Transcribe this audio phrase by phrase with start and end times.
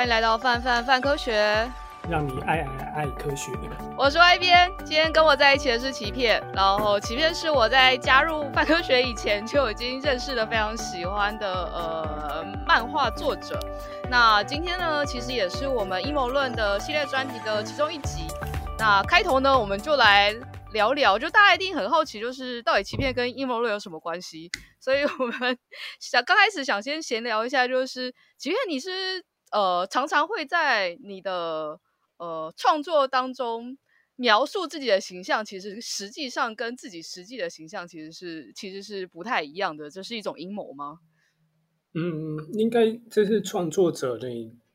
[0.00, 1.70] 欢迎来到范范范科学，
[2.08, 3.52] 让你爱爱爱科学。
[3.98, 13.60] 我是 Y 编，今天跟我在一起的是骐片，然后骐片是我在加入范科学以前就已经认识的非常喜欢的呃漫画作者。
[14.10, 18.26] 那今天呢，其实也是我们阴谋论的系列专题的其中一集。
[18.78, 20.34] 那开头呢，我们就来
[20.72, 24.50] 聊聊，就大家一定很好奇，就是到底欺骗跟阴谋论有什么关系？
[24.80, 25.58] 所以我们
[26.00, 31.80] 想刚开始想先闲聊一下，就是骐片你是呃常常会在你的
[32.18, 33.76] 呃创作当中
[34.16, 40.98] 描述自己的形象，其实实际上跟自己实际的形象其实是其实是不太一样的，这是一种阴谋吗？
[41.94, 44.28] 嗯，应该这是创作者的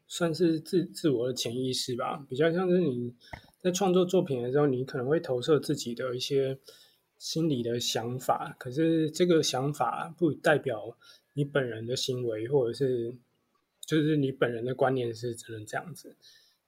[0.08, 3.16] 算是自自我的潜意识吧，比较像是你
[3.62, 6.60] 在创作作品的时候，你可能会投射自己的一些。
[7.18, 10.98] 心里的想法，可是这个想法不代表
[11.34, 13.18] 你本人的行为，或者是
[13.86, 16.16] 就是你本人的观念是只能这样子，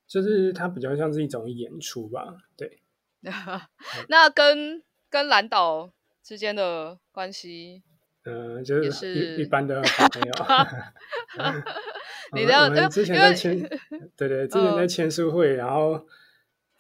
[0.08, 2.38] 就是它比较像是一种演出吧。
[2.56, 2.82] 对，
[4.10, 5.92] 那跟跟蓝岛
[6.24, 7.84] 之间的关系，
[8.24, 10.34] 嗯、呃，就是一一般的好朋友。
[12.34, 13.60] 你的我们之前在签，
[14.16, 16.06] 对对，之前在签书会，然后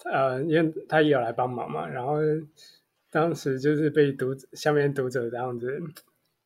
[0.05, 2.17] 呃，因为他也有来帮忙嘛，然后。
[3.09, 5.81] 当时就是被读下面读者这样子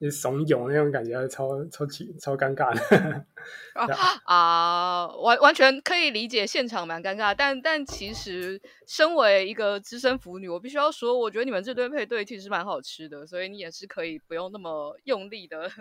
[0.02, 3.26] 一怂恿那种感觉超，超超奇超尴尬的
[3.76, 3.88] 啊，
[4.26, 5.08] 啊！
[5.18, 7.36] 完完全可以理解，现场蛮尴尬。
[7.36, 15.72] 但但其实，身为一个资深腐女，我必须要说，我觉得你们这对配对其实蛮好吃的，所以你也是可以不用那么用力的、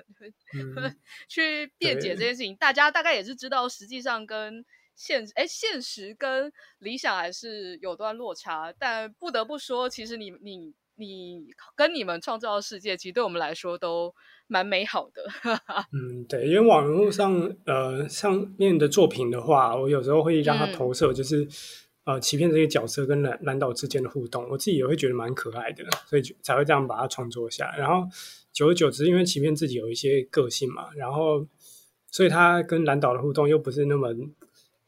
[0.54, 0.96] 嗯、
[1.26, 2.54] 去辩解这件事情。
[2.54, 4.64] 大家大概也是知道，实际上跟。
[4.96, 14.14] 现哎，现实跟理想还是有段落差，但不得不说，其实你你你跟你们创造的世界，其实对我们来说都
[14.46, 15.24] 蛮美好的。
[15.92, 21.42] 嗯，对，因为网络上呃上面的作品的话，我有时候会让他投射，就是、
[22.04, 27.78] 嗯、呃欺骗这些角色跟蓝蓝岛之间的互动，我自己也会觉得蛮可爱的，所以才会这样把它创作下来。
[27.78, 28.06] 然后
[28.52, 31.46] 久而久之，因为欺骗自己有一些个性嘛，然后
[32.10, 34.14] 所以他跟蓝岛的互动又不是那么。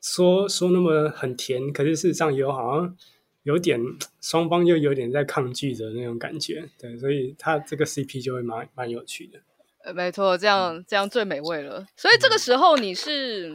[0.05, 2.97] 说说那么很甜，可是事实上也有好像
[3.45, 3.81] 有点
[4.21, 9.41] 双方又有点在抗拒的那种感觉，对，所以他这个 CP 就会蛮蛮有趣的。
[9.85, 11.87] 呃，没错，这样这样最美味了。
[11.97, 13.53] 所以这个时候你是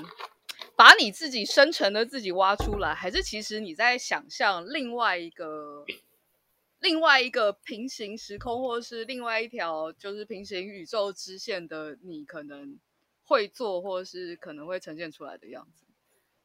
[0.75, 5.85] 把你自己深层的自己挖出来，还是其实你在想象另外一个
[6.81, 12.77] 另外一个平行时空，或是另外一条就是平行宇宙支线的你可能
[13.23, 15.85] 会做，或是可能会呈现出来的样子？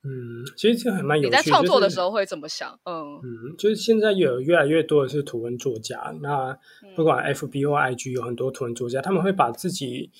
[0.05, 1.39] 嗯，其实这还蛮有趣的。
[1.39, 2.77] 你在创作的时候会怎么想？
[2.85, 6.59] 嗯嗯，就是现在有越来越多的是图文作家，那
[6.97, 10.11] 不管 FB 或 IG 有很多图文作家，他们会把自己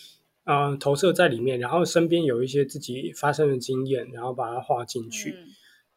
[0.45, 5.31] 嗯、呃、投射在里面，然后身边有一些自己发生的经验，然后把它画进去。
[5.31, 5.49] 嗯、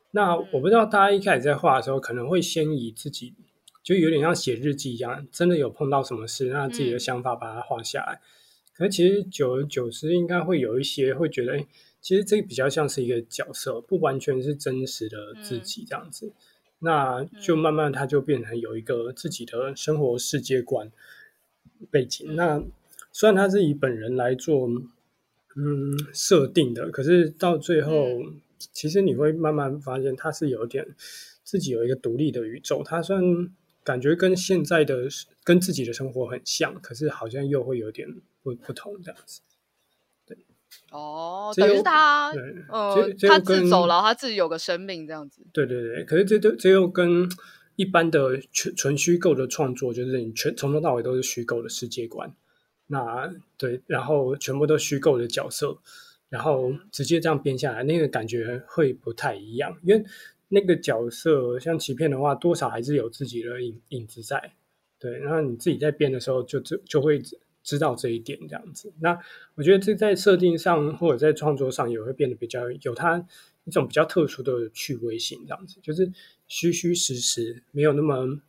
[0.09, 3.35] 那我不知道大家一开始在画的时候，可能会先以自己
[3.83, 8.15] 就有点像写日记一样，真的有碰到什么事，那自己的想法把它画下来。
[8.15, 8.25] 嗯、
[8.75, 11.67] 可是其实久而久之，应该会有一些会觉得，哎。
[12.05, 16.33] 其实这个比较像是一个角色，不完全是真实的自己这样子，嗯、
[16.77, 20.91] 那就慢慢他就变成有一个自己的生活世界观
[21.89, 22.27] 背景。
[22.29, 22.63] 嗯、那
[23.11, 24.69] 虽然他是以本人来做
[25.55, 28.39] 嗯设定的，可是到最后，嗯、
[28.71, 30.85] 其实你会慢慢发现他是有点
[31.43, 32.83] 自己有一个独立的宇宙。
[32.83, 33.49] 他虽然
[33.83, 35.07] 感觉跟现在的
[35.43, 38.07] 跟自己的生活很像，可是好像又会有点
[38.43, 39.41] 不不同这样子。
[40.91, 45.41] 哦，等于是他，对呃，他自走了，他自己有个生命这样子。
[45.51, 47.27] 对对对，可是这这这又跟
[47.75, 52.33] 一般的纯纯虚构的创作，就是你全从头到尾都是虚构的世界观。
[52.87, 55.79] 那对，然后全部都虚构的角色，
[56.29, 59.77] 然后直接这样编下来，那个感觉会不太一样。
[59.83, 60.05] 因为
[60.47, 64.53] 那个角色像欺骗的话，多少还是有自己的影影子在。
[64.97, 67.21] 对，然后你自己在编的时候就，就就就会。
[67.65, 69.19] 知道这一点这样子，那
[69.55, 73.27] 我觉得这在设定上或者在创作上也会变得比较有它
[73.63, 76.13] 一种比较特殊的趣味性，这样子就是
[76.47, 78.39] 虚虚实实，没有那么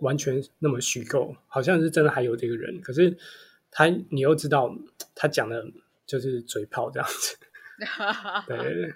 [0.00, 3.16] 完全那么虚构，好像是真的还有这个人，可是
[3.70, 4.76] 他你又知道
[5.14, 5.66] 他讲的
[6.04, 7.36] 就是嘴炮这样子。
[8.46, 8.92] 对，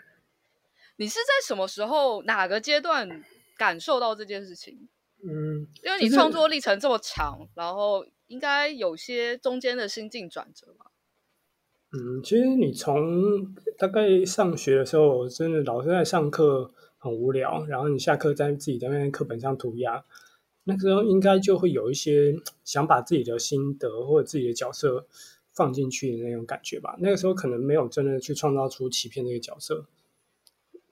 [0.97, 3.25] 你是在什么时候哪个阶段
[3.57, 4.89] 感受到这件事情？
[5.25, 8.05] 嗯，因为你创作历程这么长，然后。
[8.31, 10.93] 应该有些中间的心境转折吧。
[11.93, 20.05] 嗯，其实你从大概上学的时候，真的老师在上课很无聊，然后你下课在自己在那课本上涂鸦，
[20.63, 25.09] 那个时候应该就会有一些想把自己的心得或者自己的角色
[25.53, 26.97] 放进去的那种感觉吧。
[27.01, 29.87] 那个时候可能没有真的去创造出欺骗这个角色，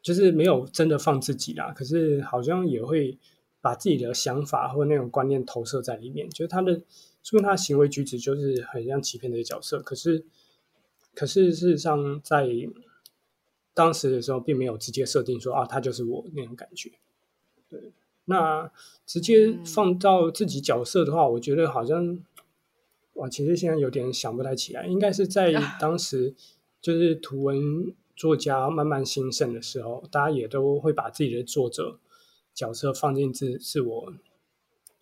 [0.02, 3.16] 就是没有真的放自己啦，可是好像也会
[3.68, 6.80] 把自己的想法或那种观念投射在里面，就是他的，
[7.22, 10.24] 说明他的行为举止就是很像欺骗的角色，可是，
[11.14, 12.48] 可是事实上在
[13.74, 16.92] 当时的时候并没有直接设定说啊，他就是我那种感觉。
[17.68, 17.92] 对，
[18.24, 18.72] 那
[19.04, 22.18] 直接放到自己角色的话，我觉得好像，
[23.16, 26.34] 哇，其实现在有点想不太起来，应该是在当时
[26.80, 27.94] 就是图文。
[28.18, 32.00] 作家慢慢兴盛的时候，大家也都会把自己的作者
[32.58, 34.12] 角色放进自自我，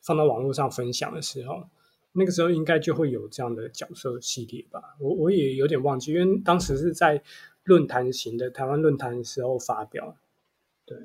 [0.02, 1.70] 放到网络上分享的时候，
[2.12, 4.94] 那个时候应该就会有这样的角色系列吧。
[5.00, 7.22] 我我也有点忘记，因为当时是在
[7.64, 10.18] 论坛型的台湾论坛的时候发表，
[10.84, 10.98] 对，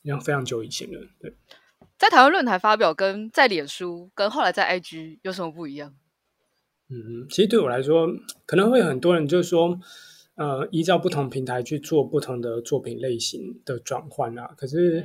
[0.00, 1.06] 然后非常久以前了。
[1.20, 1.34] 对，
[1.98, 5.94] 在台湾论坛发表跟在脸书跟后来在 IG 有什么不一样？
[6.88, 8.08] 嗯，其实对我来说，
[8.46, 9.78] 可能会很多人就是说。
[10.34, 15.04] 呃，依照不同平台去做不同的作品类型的转换啊，可是，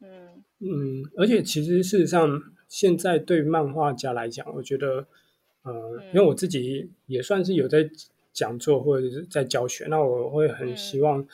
[0.00, 5.06] 嗯嗯，嗯，而且其实事实上，现在对漫画家来讲，我觉得，
[5.62, 7.88] 呃，嗯、因为我自己也算是有在
[8.32, 11.24] 讲座或者是在教学，那我会很希望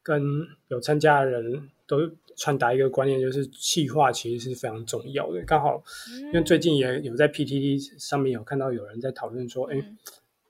[0.00, 0.22] 跟
[0.68, 5.42] 有参加的人都传达一个观念，就是气化其实是非常重要的。
[5.44, 5.82] 刚好，
[6.20, 9.98] 因为最近也有在 PTT 上面有看到有人在讨论说，哎、嗯。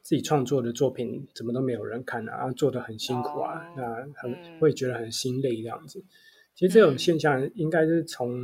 [0.08, 2.50] 自己创作的作品怎么都没有人看啊？
[2.52, 6.02] 做的很辛苦啊，那很会觉得很心累这样子。
[6.54, 8.40] 其实这种现象应该是从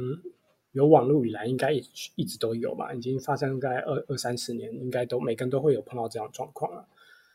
[0.73, 1.83] 有网络以来，应该一
[2.17, 6.87] 一直都有吧，已经发生在二二三十年，应该都每个人都会有碰到这样状况了。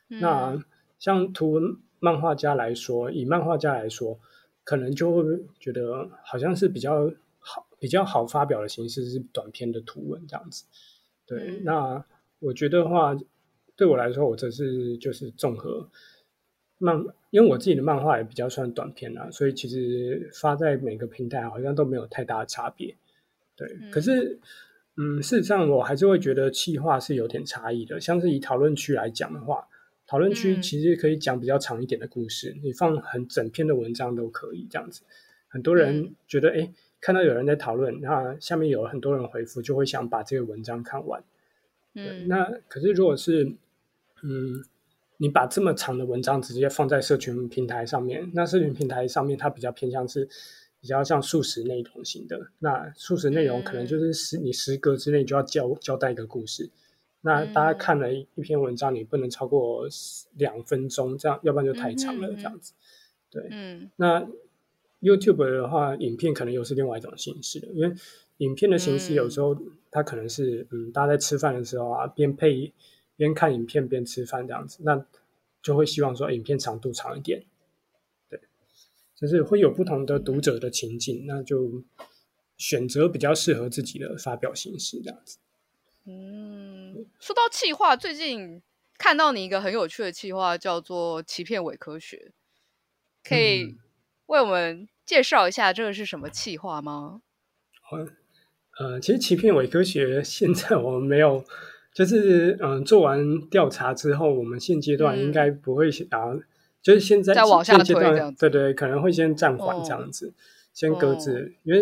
[0.09, 0.63] 那
[0.99, 4.19] 像图文漫画家来说，以漫画家来说，
[4.63, 5.23] 可能就会
[5.59, 10.65] 觉得好像是比较好、比较好发表的形式是短篇的图文这样子。
[11.25, 12.05] 对，那
[12.37, 13.17] 我觉得话。
[13.79, 15.89] 对我来说，我这是就是综合
[16.79, 22.93] 漫，因为我自己的漫画也比较算短篇啊，所以其实发在每个平台好像都没有太大的差别。
[23.55, 24.37] 对，嗯、可是，
[24.97, 28.01] 嗯，事实上我还是会觉得企划是有点差异的。
[28.01, 29.65] 像是以讨论区来讲的话，
[30.05, 35.03] 讨论区其实可以讲比较长一点的故事，嗯、你放很整篇的文章都可以这样子。
[35.47, 41.23] 很多人觉得，哎、嗯，看到有人在讨论，那下面有很多人回复，就会想把这个文章看完。
[41.95, 43.51] 嗯，那可是如果是
[44.23, 44.63] 嗯，
[45.17, 50.27] 你把这么长的文章直接放在社群平台上面，那社群平台上面它比较偏向是
[50.79, 52.51] 比较像素食内容型的。
[52.59, 56.69] 那素食内容可能就是十你十格之内就要交交代一个故事。
[57.21, 59.85] 那大家看了一篇文章，你不能超过
[60.35, 62.71] 两分钟，这样要不然就太长了，这样子。
[63.29, 63.91] 对，嗯。
[63.97, 64.25] 那
[65.01, 67.93] YouTube 的话，影片可能又是另外一种形式的，因为
[68.37, 69.57] 影片的形式有时候
[69.91, 72.73] 它可能是嗯，大家在吃饭的时候啊，边配。
[73.19, 75.05] 边看影片边吃饭这样子，那
[75.61, 77.43] 就会希望说影片长度长一点，
[78.29, 78.39] 对，
[79.13, 81.83] 就是会有不同的读者的情境，那就
[82.55, 85.37] 选择比较适合自己的发表形式这样子。
[86.05, 88.61] 嗯，说到企划，最近
[88.97, 92.31] 看到你一个很有趣的企划，叫做“欺骗伪科学”，
[93.21, 93.75] 可以
[94.27, 97.21] 为我们介绍一下这个是什么企划吗？
[97.91, 98.15] 嗯，
[98.79, 101.43] 呃，其实“欺骗伪科学”现在我们没有。
[101.91, 106.41] 就是嗯，做完调查之后，我们现阶段应该不会想，嗯、
[106.81, 110.33] 就是现在现阶段，对对，可能会先暂缓这样子，哦、
[110.71, 111.51] 先搁置。
[111.51, 111.81] 哦、因为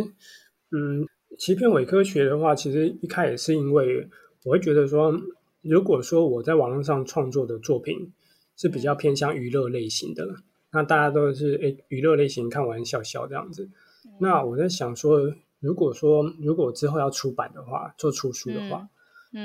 [0.71, 1.05] 嗯，
[1.37, 4.07] 欺骗伪科学的话，其实一开始是因为
[4.45, 5.13] 我会觉得说，
[5.61, 8.11] 如果说我在网络上创作的作品
[8.55, 10.35] 是比较偏向娱乐类型的，嗯、
[10.71, 13.69] 那大家都是诶娱乐类型看完笑笑这样子。
[14.05, 18.79] 嗯、那我在想说，如果说如果之后要出版的话，做出书的话。
[18.81, 18.89] 嗯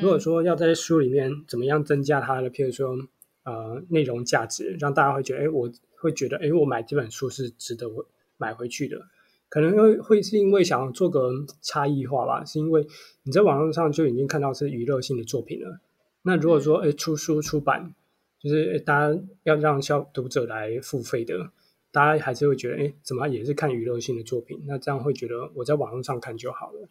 [0.00, 2.96] 如果说要在书里面怎么样增加它的，譬如说，
[3.44, 8.06] 呃，内容价值，让大家会觉得，哎，我会觉得，哎，我买这本书是值得我
[8.36, 9.02] 买回去的，
[9.48, 11.30] 可能会会是因为想要做个
[11.60, 12.86] 差异化吧，是因为
[13.24, 15.80] 你在网络上就已经看到是娱乐性的作品了。
[16.22, 17.94] 那如果说，哎，出书出版，
[18.38, 21.50] 就是大家要让消读者来付费的，
[21.90, 26.88] 大家还是会觉得，哎，怎么也是看娱乐性的作品，那这样会觉得我在网络上看就好了。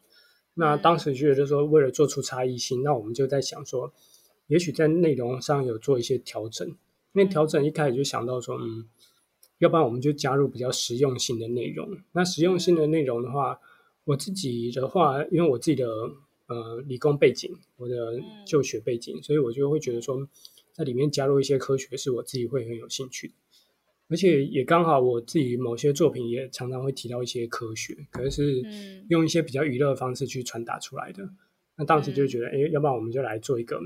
[0.53, 3.93] 那当时觉得说，为了做出差异性，那我们就在想说，
[4.48, 6.75] 也许在内容上有做一些调整。
[7.13, 8.88] 那调整一开始就想到说，嗯，
[9.60, 11.98] 要不然我们就加入比较实用性的内容。
[12.12, 13.60] 那实用性的内容的话，
[14.03, 15.88] 我自己的话，因为我自己的
[16.48, 20.27] 呃理工背景，我的就学背景，所以我就会觉得说，
[20.74, 23.34] 在里面加入一些科学，是我自己会很有兴趣的。
[24.12, 28.62] 而且也刚好，我自己某些作品也常常会提到一些科学，可是
[29.08, 31.24] 用一些比较娱乐的方式去传达出来的。
[31.24, 31.38] 嗯、
[31.77, 33.82] 那当时就觉得，哎、欸，要不然我们就来做一个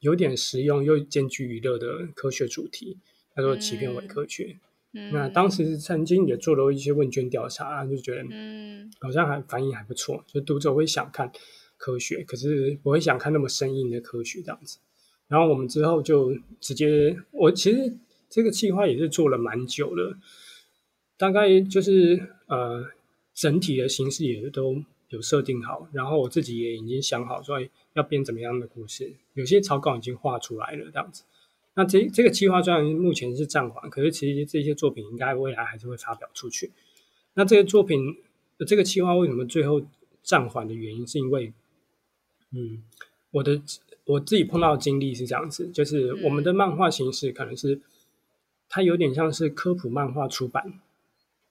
[0.00, 2.98] 有点实用又兼具娱乐的科学主题，
[3.36, 4.58] 叫做“欺骗伪科学”。
[4.94, 11.30] 嗯，那当时曾经也做了一些问卷调查，就觉得嗯，好像还反应还不错，就读者会想看
[11.76, 14.78] 科学，可是不会想看那么生硬的科学这样子。
[15.28, 17.96] 然后我们之后就直接，我其实
[18.28, 20.18] 这个计划也是做了蛮久了，
[21.16, 22.86] 大概就是呃，
[23.34, 27.58] 整体的形式也都有设定好，然后我自己也已经想好说
[27.94, 31.24] 要编怎么样的故事，有些草稿已经画出来了这样子。
[31.74, 36.72] 那这这个计划虽然目前是暂缓，可是其实这些作品应该未来还是会发表出去。
[37.34, 38.16] 那这个作品
[38.66, 39.80] 这个计划为什么最后
[40.22, 41.52] 暂缓的原因，是因为，
[42.52, 42.82] 嗯，
[43.30, 43.62] 我的
[44.04, 47.80] 我自己碰到的经历是这样子，就是我们的漫画形式可能是
[48.68, 50.80] 它有点像是科普漫画出版，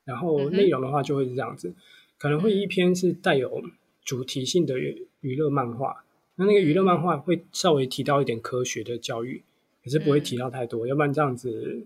[0.05, 1.73] 然后内容的话就会是这样子。
[2.17, 3.63] 可能会一篇是带有
[4.03, 4.79] 主题性的
[5.21, 6.03] 娱乐漫画，
[6.35, 9.43] 那那个娱乐漫画会稍微提到一点科学的教育，
[9.83, 11.85] 可是不会提到太多，要不然这样子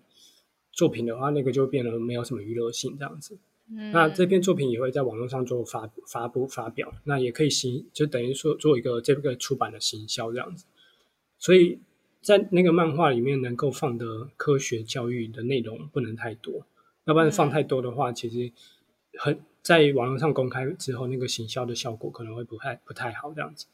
[0.72, 3.38] 作品的话，那个就变得没有什么娱乐性这样子。
[3.94, 10.66] 那这篇作品也会在网络上做发发布发表，那也可以行，就等于说做一个这个出版的行销这样子。
[11.40, 11.80] 所以
[12.22, 16.66] 在那个漫画里面能够放的科学教育的内容不能太多，
[17.06, 18.52] 要不然放太多的话，其实
[19.18, 19.40] 很。
[19.64, 23.68] 在网络上公开之后，那个行销的效果可能会不太不太好这样子。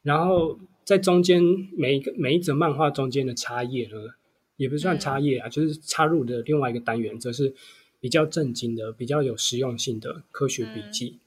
[0.00, 1.42] 然后在中间
[1.76, 3.96] 每一个每一则漫画中间的插页呢，
[4.56, 7.52] 也不算插页啊，就是插入的另外一个单元，则是
[7.98, 11.18] 比较正经的、比较有实用性的科学笔记，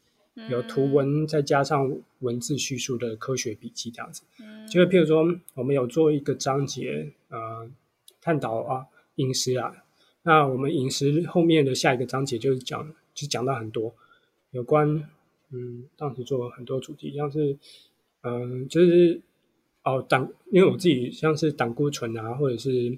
[0.50, 4.24] 有图文再加上文字叙述的科学笔记这样子。
[4.70, 7.70] 就是譬如说，我们有做一个章节，呃，
[8.22, 9.74] 探讨啊饮食啊，
[10.24, 12.94] 那我们饮食后面的下一个章节就是讲。
[13.18, 13.96] 就讲到很多
[14.52, 15.10] 有关，
[15.50, 17.58] 嗯，当时做了很多主题，像是，
[18.22, 19.20] 嗯，就是
[19.84, 22.96] 哦胆，因为我自己像是胆固醇啊，或者是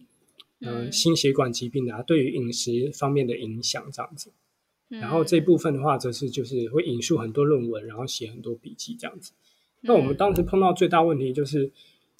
[0.59, 4.29] 嗯、呃、心血管疾病啊，对于饮食方面的影响这样子。
[4.89, 9.31] 然后这一部分的话，则是就是会引述很多论文，然后写很多笔记这样子。
[9.81, 11.71] 那我们当时碰到最大问题就是，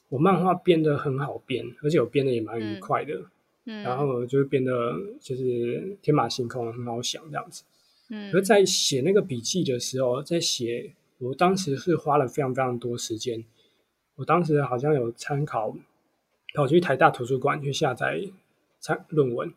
[0.10, 3.22] 我漫画编得很好编，而且我编的也蛮愉快的，
[3.66, 7.64] 然后就是编得就是天马行空，很好想这样子。
[8.10, 13.44] 嗯，而在写那个笔记的时候，在写，我当时是花了非常非常多时间。
[14.16, 15.76] 我当时好像有参考，
[16.54, 18.22] 跑去台大图书馆去下载
[18.80, 19.54] 参论文，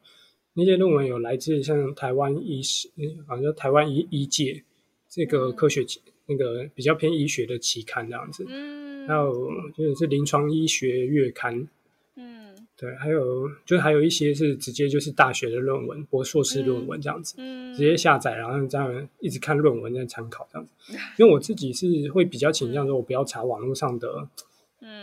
[0.55, 2.89] 那些论文有来自像台湾医师，
[3.27, 4.63] 好像台湾医医界
[5.09, 5.85] 这个科学
[6.27, 11.69] 那个比较偏医学的期刊这样子，嗯，还有就是临床医学月刊。
[12.17, 20.73] 嗯对，还有就还有一些是直接就是大学的论文，博硕士论文这样子，嗯嗯、直接下载，然后这样一直看论文在参考这样子。
[21.17, 24.29] 因为我自己是会比较倾向说，我不要查网络上的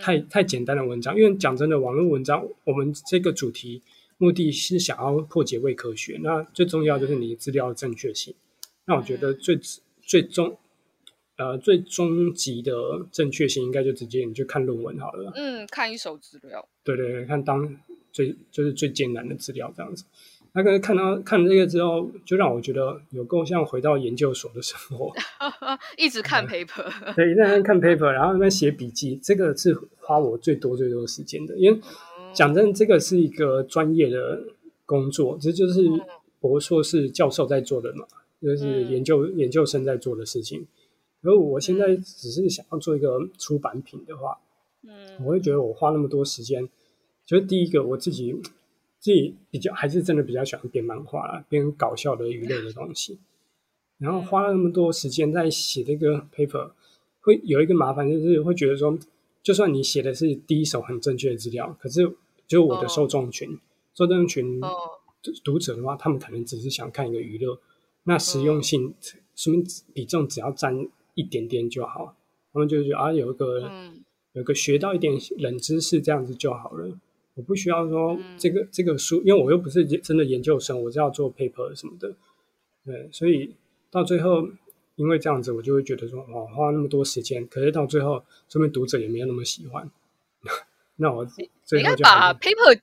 [0.02, 3.82] 太、嗯、太简单的文章，因为讲真的，网络文章我们这个主题
[4.20, 8.36] 目的是想要破解伪科学，那最重要就是你的资料的正确性。
[8.86, 9.60] 那我觉得最
[10.04, 10.56] 最终。
[11.42, 12.74] 呃，最终极的
[13.14, 15.32] 正确性应该就直接你去看论文好了。
[15.36, 16.68] 嗯，看一手资料。
[16.84, 17.78] 对对对，看当
[18.12, 20.04] 最就是最艰难的资料这样子。
[20.52, 25.14] 那个看到看了这个之后，就让我觉得有够像回到研究所的生活，
[25.96, 26.92] 一直看 paper。
[27.06, 31.58] 嗯、对，在那看 paper，然后那边写笔记，这个是花我最多最多时间的。
[31.58, 31.80] 因为
[32.34, 34.44] 讲真，这个是一个专业的
[34.86, 35.84] 工作，这就是
[36.40, 38.06] 博硕士教授在做的嘛，
[38.42, 40.66] 就是研究、嗯、研究生在做的事情。
[41.22, 44.38] 如果我现在只是想要做一个出版品的话，
[44.84, 44.92] 嗯，
[45.26, 46.70] 我会觉得我花那么多时间，
[47.26, 48.34] 就是第一个我自己
[49.00, 53.20] 自己比较还是真的比较喜欢编漫画啦，编搞笑的娱乐的东西，
[53.98, 56.72] 然后花了那么多时间在写这个 paper，
[57.20, 58.98] 会有一个麻烦就是会觉得说，
[59.44, 62.16] 就算你写的是第一手很正确的资料，可是
[62.48, 63.60] 就我的受众群，哦、
[63.94, 64.62] 受众群
[65.44, 67.60] 读者的话，他们可能只是想看一个娱乐，
[68.04, 68.94] 那实用性
[69.36, 70.88] 什么比重只要占。
[71.16, 72.16] 一点点就好，
[72.54, 76.98] 他们就觉得啊，有一个，嗯、有一个学到一点冷知识这样子就好了。
[77.34, 82.16] 我不需要说这个、嗯、这个书，因为我又不是真的研究生，我是要做 paper 什么的。
[82.86, 83.54] 对，所以
[83.92, 84.48] 到最后，
[85.00, 89.90] 因为这样子，我就会觉得说，哦，花那么多时间，可是到最后，说明读者也没有那么喜欢。
[90.98, 91.26] 那我
[91.72, 92.80] 应该把 paper。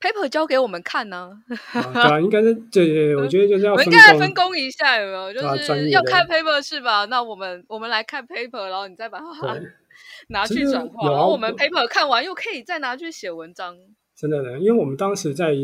[0.00, 1.38] paper 交给我们看呢、
[1.74, 1.92] 啊 啊？
[1.92, 5.30] 对啊，应该是对对对，我觉得就是要我应该分工一下，有没有？
[5.34, 7.04] 就是要看 paper 是吧？
[7.04, 9.60] 那我们我们来看 paper，然后你再把它
[10.28, 13.76] 拿去转化，啊、然后我们 paper 看完又可以再拿去写文章。
[14.16, 15.54] 真的呢，因为我们当时在，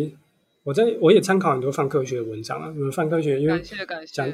[0.64, 3.58] 我在我也参考很多泛科学的文章啊，因为泛科学因为
[4.12, 4.30] 讲，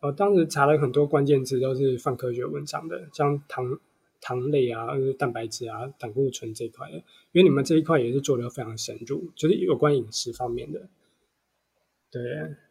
[0.00, 3.78] 感谢感谢我当时查了很多关键词都是泛科学文章的，像糖。
[4.20, 6.96] 糖类啊，蛋白质啊，胆固醇这一块的，
[7.30, 10.88] 因为你们这一块也是做的非常深入，就是有关饮食方面的。
[12.10, 12.20] 对，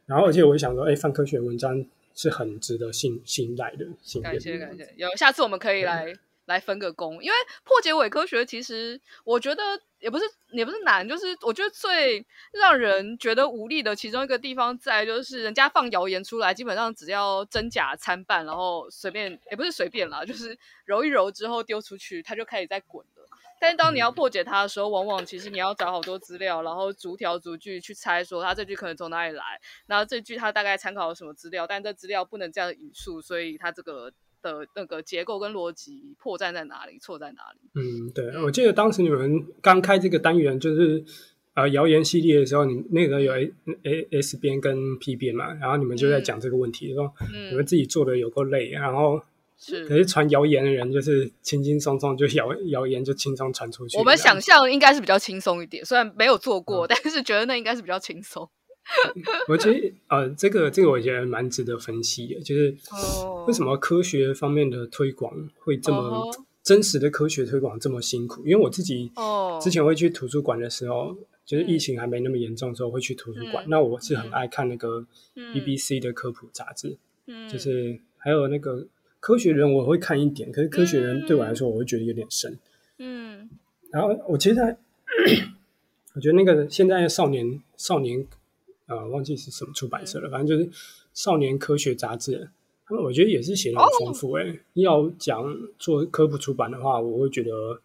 [0.05, 3.85] 然后而且我想说，哎，泛科学文章是很值得信信赖的。
[4.21, 9.61] 感谢感谢，有下次我们可以来、嗯、来分个工，因为破解伪科学，其实我觉得
[9.99, 23.27] 也不是也不是难，就是我觉得最让人觉得无力的其中一个地方在，就是人家放谣言出来，基本上只要真假参半，然后随便也不是随便啦，就是揉一揉之后丢出去，它就开始在滚了。
[23.59, 29.43] 但是当你要破解它的时候，往往其实你要找好多资料，然后逐条逐句去猜，说它这句可能从哪里来，
[29.87, 37.69] 然后这句它大概参考了什么资料，但这资料不能这样引述，所以它这个的那个结构跟逻辑破绽在哪里，错在哪里？
[37.75, 41.03] 嗯，对，我记得当时你们刚开这个单元，就是
[41.53, 43.51] 呃谣言系列的时候，你那个有 A
[43.83, 49.21] A S 边跟 P 编嘛，然后你们就在讲这个问题，说、嗯、你们自己做的有够累，然后。
[49.59, 53.97] 是，可是传谣言的人就是轻轻松松就谣谣言就轻松传出去。
[53.97, 58.47] 我们想象应该是比较轻松一点，虽然没有做过，嗯、但是觉得那应该是比较轻松。
[59.47, 62.75] 我觉得呃，这个这个我觉得蛮值得分析的，就是
[63.47, 68.45] 为什么科学方面的推广会这么、哦、真实的科学推广这么辛苦？
[68.45, 69.11] 因为我自己
[69.61, 73.63] 之前会去图书馆的时候，哦、就是疫情还没那么严重的时候会去图书馆。
[73.65, 78.87] 嗯、那我是很爱看那个 BBC 的科普杂志，嗯，就是还有那个。
[79.19, 82.57] 科学人我会看一点，可是科学人对我来说，我会觉得有点深。
[82.99, 83.49] 嗯，
[83.89, 84.77] 然后我其实在，
[86.13, 88.25] 我觉得那个现在少年少年，
[88.87, 90.69] 呃，忘记是什么出版社了，反正就是
[91.13, 92.49] 少年科学杂志，
[92.85, 94.31] 他们我觉得也是写的很丰富。
[94.33, 97.81] 哎、哦，要讲做科普出版的话，我会觉得，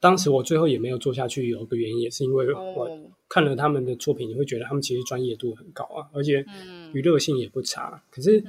[0.00, 2.90] 当时我最后也没有做下去，有个原因也是因为我
[3.28, 6.44] 看了他们的作品，你会觉得他们其实专业度很高啊，而且
[6.92, 8.02] 娱乐性也不差。
[8.10, 8.42] 可是，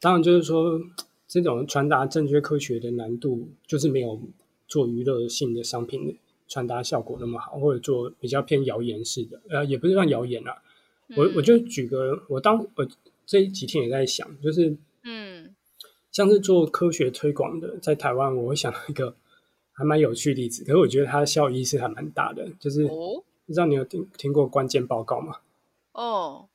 [0.00, 0.80] 当然就是说。
[1.30, 4.18] 这种传达正确科学的难度，就是没有
[4.66, 6.16] 做娱乐性的商品
[6.48, 10.62] 传达效果那么好，或者做比较偏谣言式的，呃，也不是算谣言啦。
[11.16, 12.88] 我我就举个，我当我
[13.24, 15.54] 这几天也在想，就是嗯，
[16.12, 19.14] 像是做科学推广的，在台湾，我会想到一个
[19.72, 25.36] 还蛮有趣的例子，可是我觉得它的效益是还蛮大的，就是哦，不知道你有听听过关键报告吗？
[25.92, 26.48] 哦，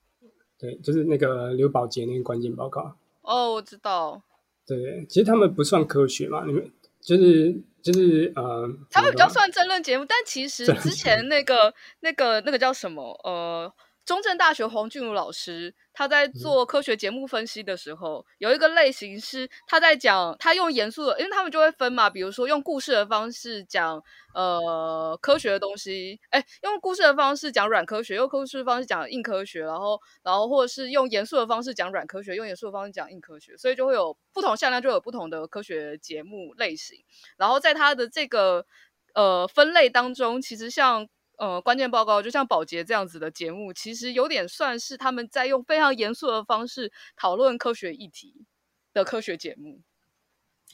[0.60, 2.96] 对，就是那个刘宝杰那个关键报告。
[3.22, 4.22] 哦，我知道。
[4.68, 13.74] 对，其实他们不算科学嘛，你们就是就是呃，他们比较算争论节目，但其实之前那个那个那个叫什么呃。
[14.06, 37.04] 中正大学黄俊儒老师，他在做科学节目分析的时候，嗯、有一个类型是他在讲，他用严肃的，因为他们就会分嘛，比如说用故事的方式讲呃科学的东西，哎，用故事的方式讲软科学，用故事的方式讲硬科学，然后然后或者是用严肃的方式讲软科学，用严肃的方式讲硬科学，所以就会有不同向量，就有不同的科学节目类型。
[37.38, 38.66] 然后在他的这个
[39.13, 41.08] 呃分类当中，其实像。
[41.38, 48.46] 呃，关键报告就像宝洁这样子的节目，其实有点算是他们在用非常严肃的方式讨论科学议题
[48.93, 49.82] 的科学节目。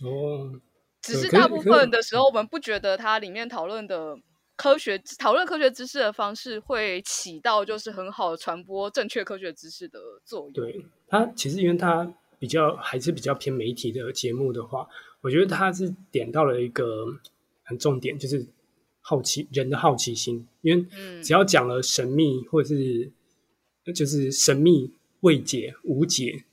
[0.02, 0.60] 哦，
[1.02, 4.18] 只是大部分的时候，我们不觉得它里面讨论的
[4.58, 10.52] 科学讨论科学知识的方式会起到就是很好的传播正确科学知识的作用。
[10.52, 14.88] 对，它其实因为它比较还是比较偏媒体的节目的话，
[15.22, 17.06] 我觉得它是点到了一个
[17.64, 18.46] 很重点，就是。
[19.10, 20.86] 好奇人的好奇心，因为
[21.24, 23.12] 只要讲了神秘或者是
[23.96, 26.44] 就是神秘未解无解，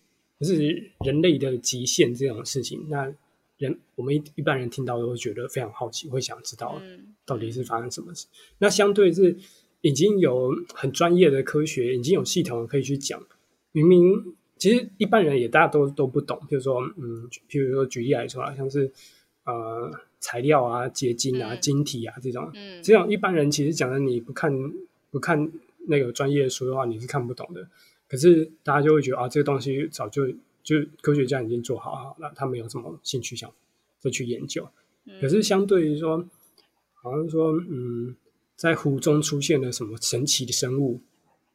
[0.41, 3.15] 就是人类的极限这种事情，那
[3.59, 6.81] 人我们一一般人听到都会觉得非常好奇，会想知道
[7.27, 8.27] 到底是发生什么事。
[8.57, 9.37] 那相对是
[9.83, 13.23] 已经有很专业的科学，已经有系统可以去讲。
[13.73, 18.91] 明明其实一般人也大家都都不懂，比如说嗯，譬如说举例来说，好像是
[19.45, 19.93] 呃。
[20.19, 24.53] 材料啊、结晶啊、晶体啊这种，嗯，这种一般人其实讲的，你不看
[25.11, 25.53] 不看
[25.87, 27.69] 那个专业书的话，你是看不懂的。
[28.09, 30.29] 可是大家就会觉得啊，这个东西早就
[30.63, 33.53] 就科学家已经做好好了，他没有什么兴趣想
[34.01, 34.69] 再去研究。
[35.21, 36.27] 可是相对于说，
[36.95, 38.17] 好像说，嗯，
[38.57, 41.01] 在湖中出现了什么神奇的生物，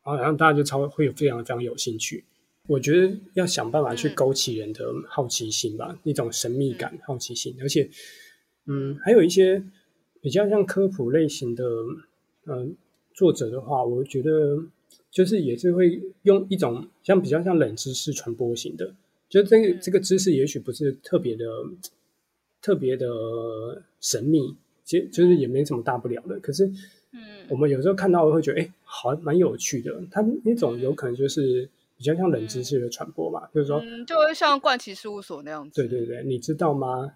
[0.04, 2.24] 然后大家就超会有非常非常有兴趣。
[2.68, 7.90] 我觉得要想办法去勾起人的好奇心吧，一种神秘感、好奇心，而且。
[8.66, 9.64] 嗯，还有一些
[10.22, 11.66] 比较像科普类型的，
[12.46, 12.68] 嗯、呃，
[13.14, 14.64] 作者的话，我觉得
[15.10, 18.94] 就是也是会用一种像比较像冷知识传播型的，
[19.28, 21.46] 就这个这个知识也许不是特别的
[22.62, 23.08] 特别的
[24.00, 26.40] 神秘，其实就是也没什么大不了的。
[26.40, 26.68] 可是，
[27.12, 30.02] 嗯，我们有时候看到会觉得，哎，好蛮有趣的。
[30.12, 35.82] 他那种有可能就是比较像冷知识的传播吧，就是说，嗯，就会像冠奇事务所那样子。
[35.82, 37.14] 对对对，你知道吗？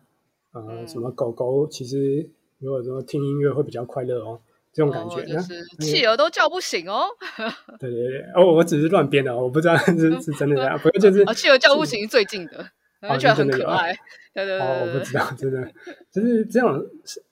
[0.55, 4.39] 呃，什么狗狗其实如果说听音乐会比较快乐哦，
[4.71, 7.07] 这种感觉，哦、就是企鹅都叫不醒哦。
[7.77, 10.79] 对对对，哦，我只是乱编的，我不知道是是真的这样。
[10.79, 12.65] 不过就是，企鹅叫不醒是最近的，
[13.01, 13.93] 我觉得很可爱。
[14.33, 15.69] 对对对，哦，我不知道，真的
[16.09, 16.85] 就是这种，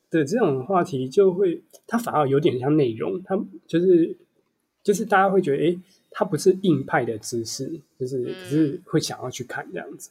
[0.09, 4.17] 对这种话题就会，它反而有点像内容，它就是
[4.83, 5.77] 就是大家会觉得，哎，
[6.11, 10.09] 它不是硬派的知识，就是可是会想要去看这样子。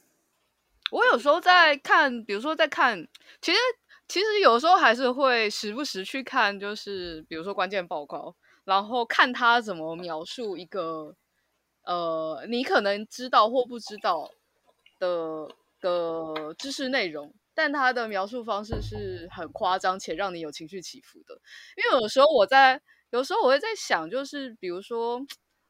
[0.93, 3.07] 我有时候在看，比如说在看，
[3.41, 3.57] 其实。
[4.05, 11.15] 其实有时候还是会时不时去看，就是比如说关键报告，然后看他怎么描述一个
[11.85, 14.29] 呃，你可能知道或不知道
[14.99, 15.47] 的
[15.79, 21.33] 的知识内容，但他的描述方式是很夸张且让你有情绪起伏的。
[21.77, 22.79] 因为有时候我在，
[23.11, 25.21] 有时候我会在想，就是比如说，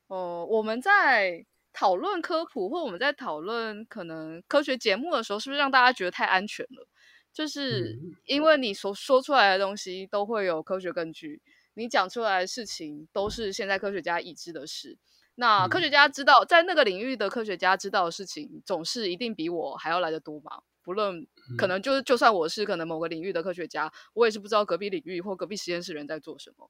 [0.08, 6.88] 呃，我们在讨论科普或我们在讨论可能科学节目的时候，是不是让大家觉得太安全了？
[7.34, 11.42] 就是因为你所说出来的东西都会有科学根据，
[11.74, 14.98] 你讲出来的事情都是现在科学家已知的事。
[15.36, 20.62] 那科学家知道，在那个领域的科学家知道的事情，总是一定比我还要来得多嘛？
[20.84, 21.26] 不论
[21.58, 26.70] 可能就是，就算我是可能某个领域的科学家，我也是不知道隔壁领域或隔壁实验室人在做什么。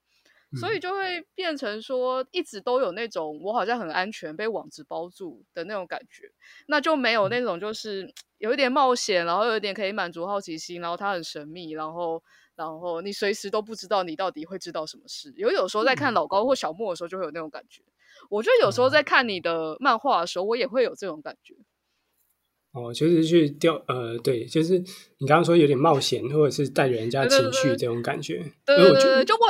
[0.56, 6.32] 所以就会变成说，一直都有那种我好像很安全，被网子包住的那种感觉，
[6.68, 12.22] 那就没有那种就是有一点冒险，然后有一点可以满足好奇心，然后它很神秘，然后
[12.56, 15.34] 然后你随时都不知道你到底会知道什么事。
[15.36, 17.82] 有有时候在看老高或小莫的时候，就会有那种感觉。
[18.30, 21.56] 我觉得有时候在看你的漫画的时候，我也会有这种感觉。
[22.74, 24.78] 哦，就是去钓呃，对，就是
[25.18, 28.52] 你刚刚说有点冒险，或者是带着人家情绪这种感觉。
[28.66, 29.42] 对对对，对，就我。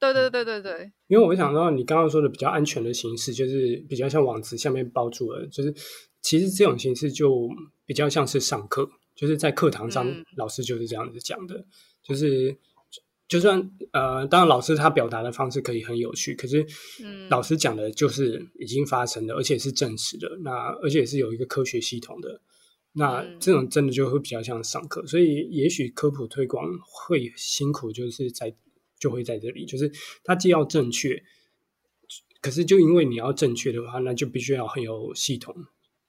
[0.00, 5.74] 对对对对对，因为我想到你刚刚说的比较安全的形式，就是比较像网子下面包住了，就是
[6.22, 7.48] 其实这种形式就
[7.84, 10.06] 比较像是上课，就是在课堂上
[10.36, 11.66] 老师就是这样子讲的，嗯、
[12.04, 12.56] 就是
[13.26, 13.58] 就算
[13.90, 16.64] 呃，当然老师他表达的方式可以很有趣，可是
[17.28, 22.40] 老师讲的就是已经发生的，而且是证实的，那而且是有一个科学系统的，
[22.92, 28.54] 那这种真的就会比较像上课，所以也许科普推广会辛苦，就是在。
[28.98, 29.90] 就会在这里，就是
[30.24, 31.22] 它既要正确，
[32.40, 35.54] 可是就因为你要正确的话，那就必须要很有系统，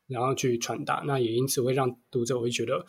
[0.08, 2.86] 然后去传达，那也因此会让读者会觉得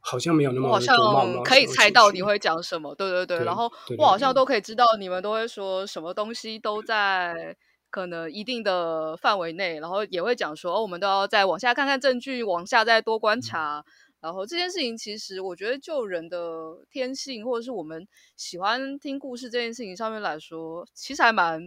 [0.00, 0.96] 好像没有那么好像
[1.44, 7.56] 可以猜到你会讲什么，对对对，对然后我好像都可以知道你们都会说什么东西都在
[7.90, 13.84] 可能一定的范围内，然后也会讲说，哦，我们都要再往下看看证据，往下再多观察。
[13.86, 16.38] 嗯然后这件事情，其实我觉得就人的
[16.90, 21.62] 天性，或者是我们喜欢听故事这件事情上面来说，其实还蛮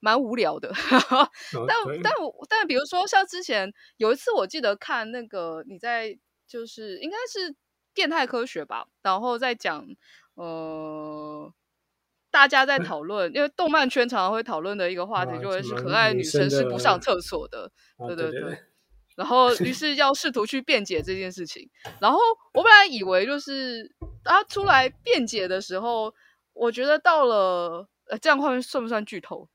[0.00, 0.72] 蛮无聊的。
[1.68, 2.12] 但但
[2.48, 7.54] 但比如说，像之前有一次，我记得看那个你在就是应该是
[7.92, 9.86] 变态科学吧，然后在讲
[10.34, 11.52] 呃，
[12.30, 17.70] 大家在讨论，因为动漫圈常常会讨论的一个话题，就会是可爱的女生是不上厕所的。
[18.08, 18.58] 对对对。
[19.16, 21.68] 然后，于 是要试图去辩解这件事情。
[22.00, 22.18] 然后
[22.54, 23.94] 我本来以为，就是
[24.24, 26.12] 他出来辩解的时候，
[26.54, 29.48] 我觉得到了呃，这样的话算不算剧透？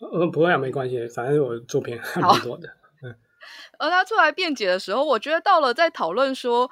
[0.00, 2.68] 嗯，不会啊，没关系，反正我作品还蛮多的。
[3.02, 3.14] 嗯。
[3.78, 6.70] 而他出来辩解的时候，我觉得到了在讨论说，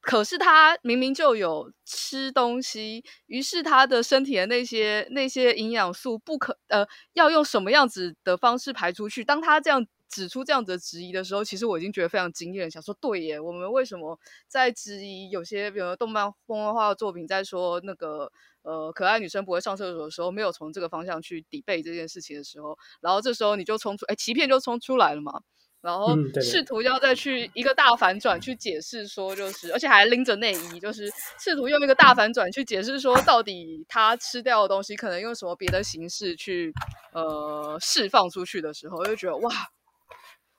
[0.00, 9.24] 可是他明明就有吃东西，于是他的身体的那些那些营养素不可呃，要用什么样子的方式排出去？
[9.24, 9.86] 当他这样。
[10.08, 18.30] 指出这样子的质疑的时候，其实我已经觉得非常惊艳，想说对耶，我们为什么在质疑有些比如动漫、风漫画作品，在说那个
[18.62, 25.40] 呃可爱女生不会上厕所的时候，没有从这个方向去 debate 这件事情的时候，然后这时候你就冲出，哎，欺骗就冲出来了嘛，
[25.82, 36.72] 然后试图要再去一个大反转去解释说，就是而且还拎着内衣，就是试图用一个大反转去解释说，到底他吃掉的东西可能用什么别的形式去
[37.12, 39.52] 呃释放出去的时候，就觉得哇。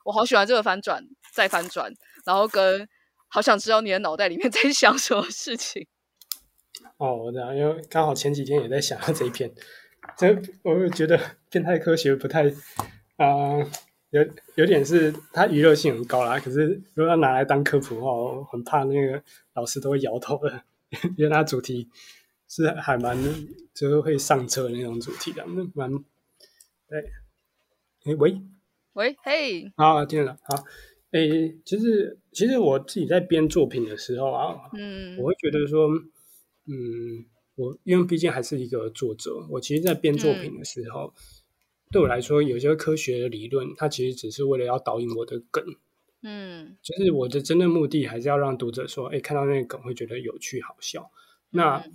[0.07, 1.93] 我好喜欢这个翻转，再翻转，
[2.25, 2.87] 然后跟
[3.27, 5.85] 好想知道你的脑袋里面 在想什么事情。
[6.95, 9.53] 哦，我知道，因为刚好前几天也在想这一篇，
[10.17, 12.45] 这我觉得变态科学不太
[13.17, 13.59] 啊、
[14.11, 16.39] 有有点是它娱乐性很高啦。
[16.39, 19.21] 可是如果要拿来当科普的话，我很怕那个
[19.55, 20.63] 老师都会摇头的，
[21.17, 21.89] 因为它主题
[22.47, 23.21] 是还蛮
[23.73, 25.91] 就是会上车的那种主题的，那蛮
[26.87, 27.11] 对。
[28.05, 28.41] 哎喂。
[28.97, 30.63] 喂，嘿，好，听了，好，
[31.11, 35.87] 诶，其实其实我自己在编作品的时候啊，嗯，我会觉得说，
[36.65, 41.21] 嗯，我因为毕竟还是一个作者，我其实，在编作品的时候，嗯、
[41.91, 45.63] 对我来说，有些科学的理论，它其实只是为了要导引我的梗，
[46.23, 51.11] 嗯，就是我的真正目的还是要让读者说，诶，看到那个梗会觉得有趣好笑。
[51.51, 51.93] 那、嗯、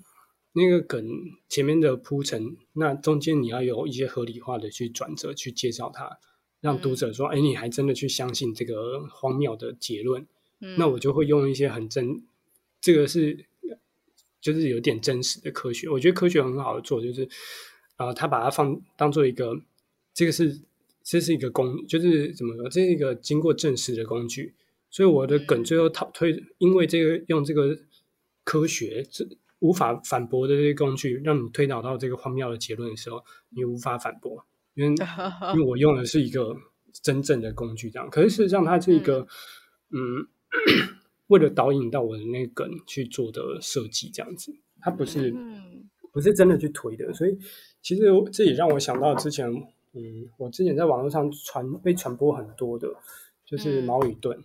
[0.53, 1.05] 那个梗
[1.49, 6.21] 前面的铺陈，那中间你要有一些合理化的去转折去介绍它，
[6.63, 10.27] 让读者说，哎、嗯，你还真的去相信这个荒谬的结论。
[10.61, 12.23] 嗯、那我就会用一些很真，
[12.81, 13.45] 这个是
[14.41, 15.87] 就是有点真实的科学。
[15.91, 17.25] 我觉得科学很好的做，就是
[17.97, 19.55] 啊、呃，他把它放当做一个，
[20.15, 20.59] 这个是
[21.03, 24.55] 这是一个工，就是怎么说，这是一个经过证实的工具。
[24.89, 27.79] 所以我的梗最后套推，因为这个用这个
[28.43, 29.29] 科学这。
[29.63, 34.45] 无法反驳的这些工具，让你推导到这个荒谬的结论的时候，你无法反驳，
[34.75, 34.95] 因为
[35.55, 36.57] 因为我用的是一个
[37.03, 38.09] 真正的工具，这样。
[38.11, 39.27] 可是事实上，它是一个
[39.91, 40.27] 嗯，嗯
[41.29, 45.35] 为了导引到我的那个梗去做的设计，这样子，它不是
[46.13, 47.13] 不是真的去推的。
[47.13, 47.39] 所以，
[47.81, 49.49] 其实这也让我想到之前，
[49.93, 52.89] 嗯，我之前在网络上传被传播很多的，
[53.47, 54.43] 就是矛与盾，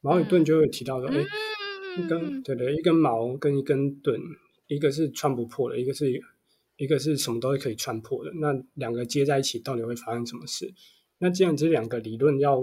[0.00, 4.20] 矛与盾就会提到说，哎、欸，一根对对，一根矛跟一根盾。
[4.66, 6.10] 一个是穿不破的，一个是
[6.76, 8.32] 一个是什么都是可以穿破的。
[8.34, 10.72] 那两个接在一起，到底会发生什么事？
[11.18, 12.60] 那既然这两个理论要，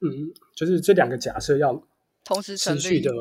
[0.00, 1.82] 嗯，就是这两个假设要
[2.24, 3.12] 同时持续的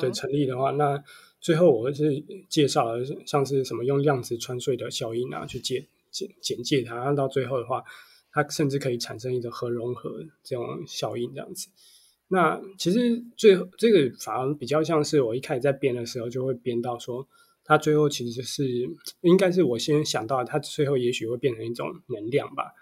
[0.00, 1.02] 对成立的话，那
[1.40, 6.96] 最后我是介绍了像是什么用量子穿隧的效应啊，去解简简介它。
[6.96, 7.84] 那到最后的话，
[8.32, 11.68] 它甚至可以产生一个核融合这种效应，这样子。
[12.26, 17.26] 那其实最后这个反而比较像是我一开始在编的时候就会编到说，
[17.68, 18.66] 它最后其实是
[19.20, 22.72] 应该是我先想到，它最后也许会变成一种能量吧。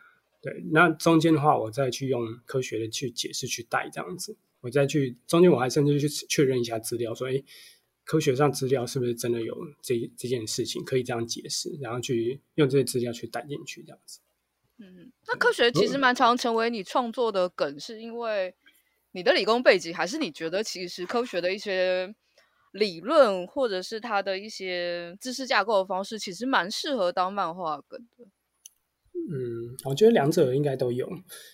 [0.41, 7.45] 对，那中间的话我再去用科学的去解释去带这样子，我再去中间我还甚至去确认一下资料，说诶，
[8.05, 14.21] 科学上资料是不是真的有这这件事情可以这样解释，然后去用这些资料去带进去这样子。
[14.79, 18.55] 嗯，那科学其实蛮常成为你创作的梗，是因为。
[19.13, 22.15] 你的理工背景，还是你觉得其实科学的一些
[22.77, 28.25] 理论，或者是他的一些知识架构的方式，其实蛮适合当漫画梗的。
[29.29, 31.09] 嗯，我觉得两者应该都有。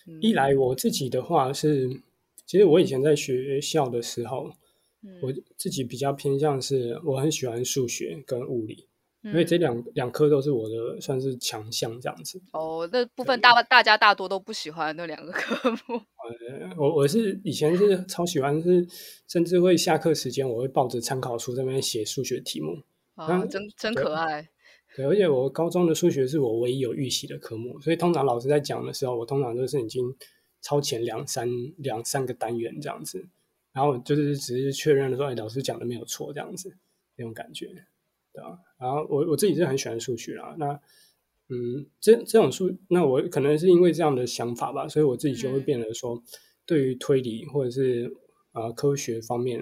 [0.05, 1.89] 嗯、一来我自己的话是，
[2.45, 4.51] 其实我以前在学校的时候，
[5.01, 8.87] 嗯、我自己比较偏向是，我很喜欢数学跟物理。
[9.23, 12.41] 因为这两两科都是我的算是强项这样子。
[12.51, 15.77] 哦，那部分大大家大多都不喜欢那两个科目。
[16.23, 18.85] 呃，我我是以前是超喜欢，是
[19.27, 22.81] 甚至会下课时间我会抱着参考书在那边写数学题目。
[23.15, 24.49] 啊，真真可爱。
[24.95, 30.03] 对，而且我高中的数学是我唯一有预习的科目，所以通常老师在讲的时候，我通常都是已经
[30.61, 33.25] 超前两三两三个单元这样子，
[33.71, 36.77] 然后就是只是确认了说，哎，老师讲的没有错这样子，
[37.15, 37.67] 那种感觉。
[38.31, 40.53] 对啊，然后我我自己是很喜欢数学啦。
[40.59, 40.77] 那
[41.49, 46.21] 嗯，这这种数，那我可能是因为这样的想法吧，所以我自己就会变得说，嗯、
[46.65, 48.11] 对于推理或者是
[48.53, 49.61] 啊、呃、科学方面，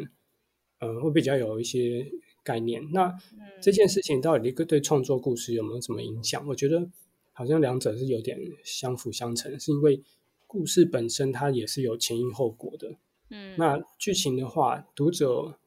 [0.80, 2.08] 嗯、呃，会比较有一些
[2.44, 2.88] 概念。
[2.94, 6.48] 那、嗯、这件事情到底对创作故事有没有什么影响？
[6.48, 6.90] 我觉得
[7.34, 10.02] 好像两者是有点相辅相成，是因为
[10.48, 12.96] 故事本身它也是有前因后果的。
[13.30, 15.58] 嗯，那剧情的话，读者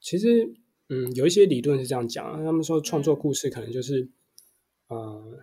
[0.00, 0.52] 其实。
[0.90, 4.02] 嗯，有一些理论是这样讲，他们说创作故事可能就是，
[4.88, 5.38] 嗯、呃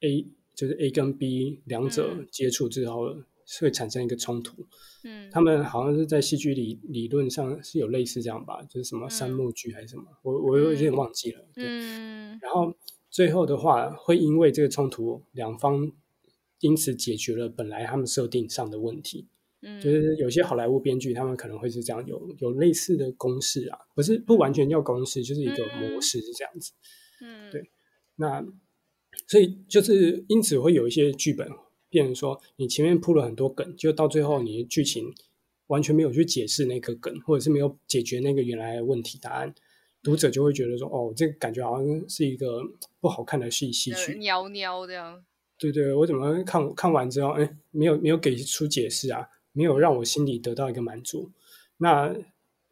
[0.00, 3.14] ，A 就是 A 跟 B 两者接触之后
[3.60, 4.64] 会产生一个冲突。
[5.02, 11.44] 嗯，他们好像是在戏剧理理论上是有类似这样吧，就是什么三幕剧还是什么，我我有点忘记了。
[11.52, 12.72] 对，嗯，然后
[13.10, 15.90] 最后的话会因为这个冲突，两方
[16.60, 19.26] 因此解决了本来他们设定上的问题。
[19.60, 26.72] 嗯，就是有些好莱坞编剧，他们可能会是这样，有有类似的公式啊，不是不完全叫公式，就是一个模式是这样子。
[27.20, 27.70] 嗯，对。
[28.16, 28.44] 那
[29.26, 31.48] 所以就是因此会有一些剧本，
[31.88, 35.12] 变成说你前面铺了很多梗，就到最后你的剧情
[35.66, 39.52] 完全没有去解释那个梗，或者是没有解决那个原来的问题答案，
[40.02, 42.60] 读者就会觉得说，哦，这个感觉好像是一个
[43.00, 45.24] 不好看的戏戏剧，喵喵这样。
[45.58, 49.26] 对对，我怎么看看完之后，哎，没有没有给出解释啊？
[49.58, 51.32] 没有让我心里得到一个满足，
[51.78, 52.14] 那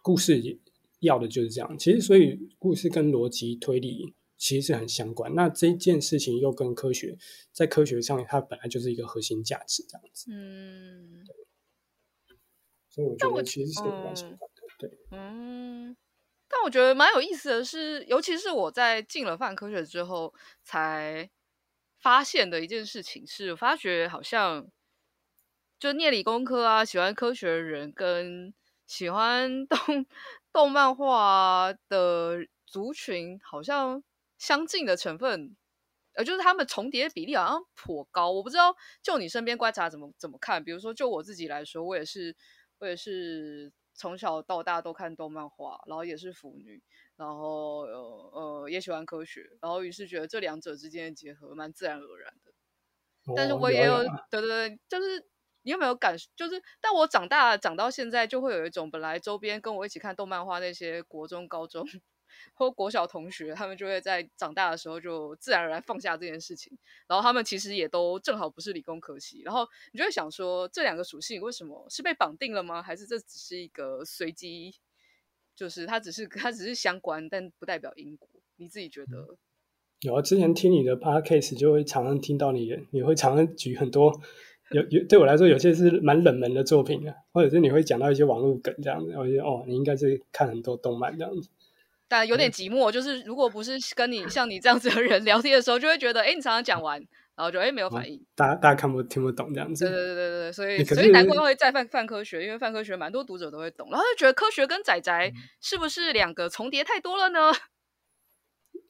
[0.04, 0.60] 故事
[1.00, 1.76] 要的就是这样。
[1.76, 5.34] 其实，所以故事跟逻辑推理其实是很相关。
[5.34, 7.18] 那这件事情又跟科学，
[7.50, 10.30] 在科学上它本来就是一个核心价值，这样子。
[10.30, 11.24] 嗯，
[12.88, 14.62] 所以我觉得其实是蛮相关的。
[14.78, 15.96] 对，嗯。
[16.48, 21.28] 但我觉得蛮有意思的是，尤其是我在进了泛科学之后才
[21.98, 24.70] 发现的一件事情是，我发觉好像。
[25.78, 28.54] 就念理工科啊，喜欢科学的人跟
[28.86, 30.06] 喜欢 动
[30.52, 34.02] 动漫画的族群，好像
[34.38, 35.56] 相近的成分，
[36.14, 38.30] 呃，就是他们重叠的比例好像颇高。
[38.32, 40.64] 我不知道，就你身边观察怎么怎么看？
[40.64, 42.34] 比如说，就我自己来说，我也是，
[42.78, 46.82] 我也是从小到大都看动漫画，然后也是腐女，
[47.16, 48.30] 然后呃
[48.62, 52.52] 呃也喜欢科学，然后于是觉得这两者之间的结合蛮自然而然的。
[53.26, 55.26] 哦、但是我也有，有对对对，就是
[55.66, 56.16] 你有没有感？
[56.36, 61.84] 就是但我长大长到现在，就会有一种本来周边跟我一起看动漫画那些国中、高中。
[62.52, 66.76] 或国小同学，他们就会在长大的时候就自然而然放下这件事情，
[67.08, 72.82] 然后他们其实也都正好不是理工科系，然后你就会想说，这两个属性为什么是被绑定了吗？
[72.82, 74.74] 还是这只是一个随机？
[75.54, 78.28] 就是它只是它只是相关，但不代表因果。
[78.56, 79.38] 你自己觉得？
[80.00, 84.12] 有啊，之前听你的 podcast 就会常常听到你，你会常常举很多
[84.70, 91.48] 有有对我来说有些是蛮冷门的作品啊，或者是你会讲到一些网络梗这样子，我觉得哦，你应该是看很多动漫这样子。
[92.08, 97.00] 但有点寂寞，就是如果不是跟你像你这样子的人聊天的时候，就会觉得，哎，你常常讲完，
[97.34, 99.84] 然后就哎没有反应，大家大家看不听不懂这样子。
[99.84, 107.52] 对对对对对，所以所以难怪会再犯犯科学，因为犯科学蛮多读者都会懂，然后就觉得科学跟仔仔是不是两个重叠太多了呢？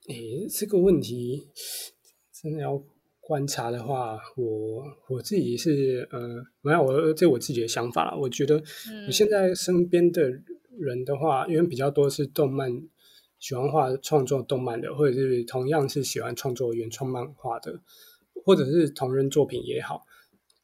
[0.08, 0.14] 哎，
[0.50, 1.48] 这个问题
[2.32, 2.82] 真的要
[3.26, 8.62] 观察的话，我我自己是呃，没有我这我自己的想法啦，我觉得
[9.06, 10.22] 我现在身边的
[10.78, 12.88] 人的话，因为比较多是动漫。
[13.38, 17.80] 喜欢画创作动漫的，或者是同样是喜欢创作原创漫画的，
[18.46, 20.06] 或者是同人作品也好。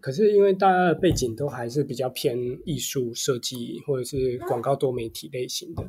[0.00, 5.84] 可是因为大家的背景都还是比较偏艺术设计或者是广告多媒体类型的，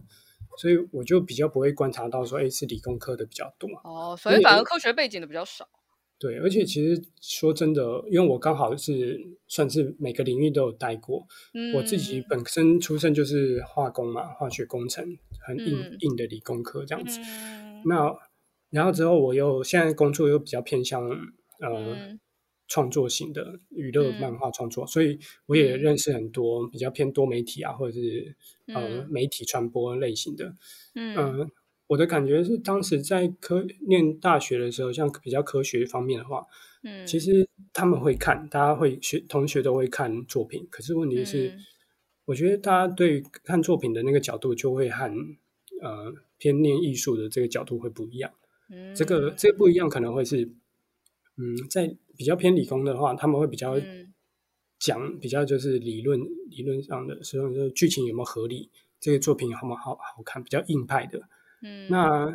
[0.57, 3.69] 所以我就比较不会观察到说，哎，是理工科的比较多。
[3.85, 5.65] 哦，所以反而科学背景的比较少。
[6.23, 11.27] 对，而且其实说真的，因为我刚好是算是每个领域都有待过。
[11.53, 17.19] 嗯，我自己本身出身就是化工嘛，化学工程很硬、嗯、硬的理工科这样子。
[17.19, 18.15] 嗯、那
[18.69, 21.05] 然后之后我又现在工作又比较偏向
[21.59, 22.21] 呃、嗯、
[22.69, 28.33] 创作型的娱乐漫画创作，嗯、所以我也认识很多比较偏多媒体啊，或者是
[28.67, 30.55] 呃媒体传播类型的。
[30.95, 31.15] 嗯。
[31.17, 31.49] 呃
[31.93, 36.43] 我的感觉是，当时在科念大学的时候，像比较科学方面的话，
[36.81, 40.67] 嗯，其实他们会看，大家会学，同学都会看作品。
[40.71, 41.59] 可是问题是，嗯、
[42.25, 45.05] 我觉得大家对看作品的那个角度，就会和
[45.81, 48.31] 呃偏念艺术的这个角度会不一样。
[48.71, 50.49] 嗯，这个这个不一样，可能会是，
[51.37, 53.79] 嗯，在比较偏理工的话，他们会比较
[54.79, 61.21] 讲比较就是理论理论上的，时候，就是剧情有没有合理，这个作品好不好好看，比较硬派的。
[61.63, 62.31] 嗯，那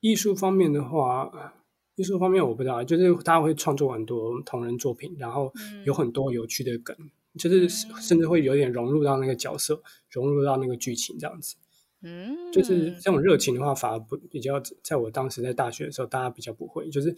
[0.00, 1.52] 艺术方面的话，
[1.96, 5.52] 艺术方面我不知道，就是大家会创作很多同人作品，然后
[5.84, 11.56] 有很多有趣的梗，嗯、就是甚至会有点融入到那个角色，融入到那个剧情这样子。
[12.02, 17.12] 嗯，就是这种热情的话，反而不比较，在我当时在大学的时候，大家比较不会，就是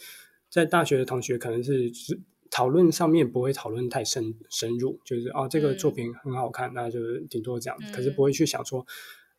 [0.48, 1.92] 在大学的同学可能是
[2.50, 8.86] 讨论上面不会讨论太深深入，就是哦这个作品很好看，那就顶多这样子，可是不会去想说。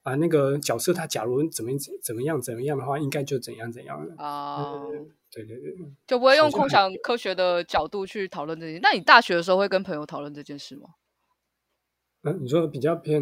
[0.04, 1.72] 啊，那个角色他假如怎么
[2.04, 4.84] 怎么样怎么样的话，应该就怎样怎样的啊？
[5.32, 5.76] 对对对，
[6.08, 8.82] 就不会用空想科学的角度去讨论这件。
[8.82, 10.90] 那你大学的时候会跟朋友讨论这件事吗？
[12.24, 13.22] 嗯、啊，你说比较偏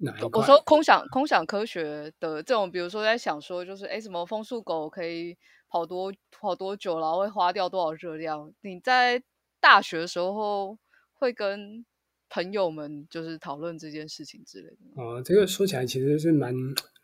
[0.00, 0.30] 哪一块？
[0.34, 5.34] 我说空想空想科学的这种，比如说在想说，就是哎，什么风速狗可以
[5.70, 8.52] 跑多跑多久，然后会花掉多少热量？
[8.60, 9.22] 你在
[9.60, 10.78] 大学的时候
[11.14, 11.86] 会跟？
[12.30, 15.02] 朋友们就是讨论这件事情之类的。
[15.02, 16.54] 哦，这个说起来其实是蛮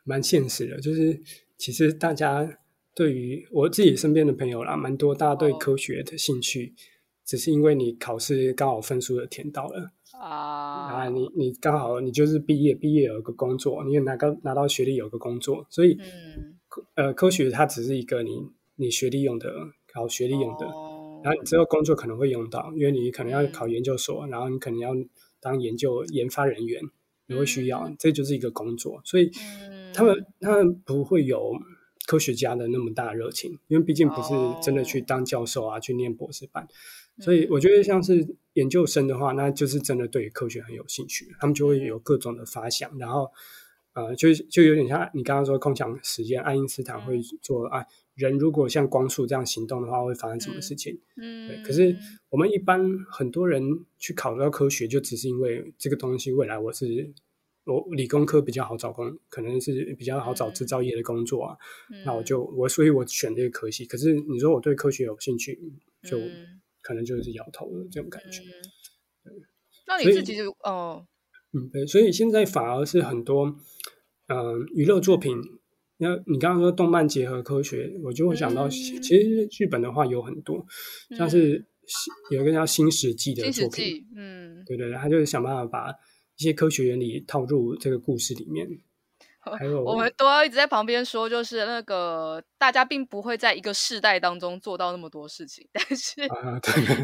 [0.05, 1.19] 蛮现实的，就是
[1.57, 2.59] 其实大家
[2.95, 6.73] 对于我自己身边的朋友啦，蛮多大家对科学的兴趣，哦、
[7.25, 16.57] 只是因为你考试刚好分数的填到了啊，啊，你你刚好你就是毕业，毕业有个工作，你也拿个拿到学历有个工作，所以、嗯、
[16.95, 18.31] 呃，科学它只是一个你
[18.77, 19.53] 你学历用的，
[19.93, 20.67] 考学历用的。
[20.67, 20.84] 哦
[21.25, 24.91] 然后你之后工作可能会用到，因为你可能要考研究所，嗯、然后你可能要
[25.41, 26.83] 当研究研发人员，
[27.29, 29.01] 你会需要，嗯、这就是一个工作。
[29.07, 29.31] 所以
[29.95, 31.55] 他们、嗯、他们不会有
[32.07, 36.69] 科学家的那么大的热情，因为毕竟不是真的去当教授啊，哦、去念博士班。
[37.21, 43.31] 所以我觉得像是研究生的话，那就是真的对科学很有兴趣，他们就会有各种的发想，然后
[43.95, 47.87] 呃，就就有点像你刚刚说空想实验，爱因斯坦会做啊。
[48.15, 51.01] 人如果像光速这样行动的话，会发生什么事情？
[51.17, 51.63] 嗯，对。
[51.65, 51.97] 可是
[52.31, 53.63] 我们一般很多人
[53.99, 57.13] 去考到科学，就只是因为这个东西未来我是
[57.65, 61.57] 我理工科比较好找工，可能是比较好找制造业的工作啊。
[61.91, 63.85] 嗯、那我就我所以我选这个科系。
[63.85, 65.61] 可是你说我对科学有兴趣，
[66.03, 66.17] 就
[66.83, 68.43] 可能就是摇头的这种感觉。
[68.43, 68.55] 嗯、
[69.25, 69.33] 对。
[69.89, 71.05] 那你自己就哦，
[71.53, 71.85] 嗯，对。
[71.85, 73.57] 所以现在反而是很多
[74.29, 75.37] 嗯、呃、娱乐作品。
[75.97, 80.65] 那你刚刚说动漫结合科学，我就会想到，其实剧本的话有很多，
[81.17, 81.65] 像是
[82.31, 85.91] 有一个叫《新石纪》的作品，嗯，对对对，他就是想办法把
[86.37, 88.69] 一些科学原理套入这个故事里面。
[89.59, 96.59] 还有，我们都要一直在旁边说，就是那个大家并不会在一个世代当中做到那么多事情， 但是，啊、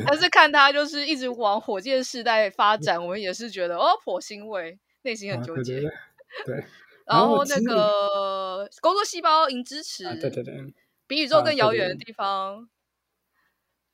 [0.06, 5.80] 但是看他就是一直往火箭世代发展，我们也是觉得哦，颇欣慰，内心很纠结。
[5.80, 5.90] 啊、
[6.46, 6.64] 对，对，对，对，
[7.10, 10.72] 然后那个工作细胞银支持，对对对，
[11.06, 12.68] 比宇宙更遥远的地方。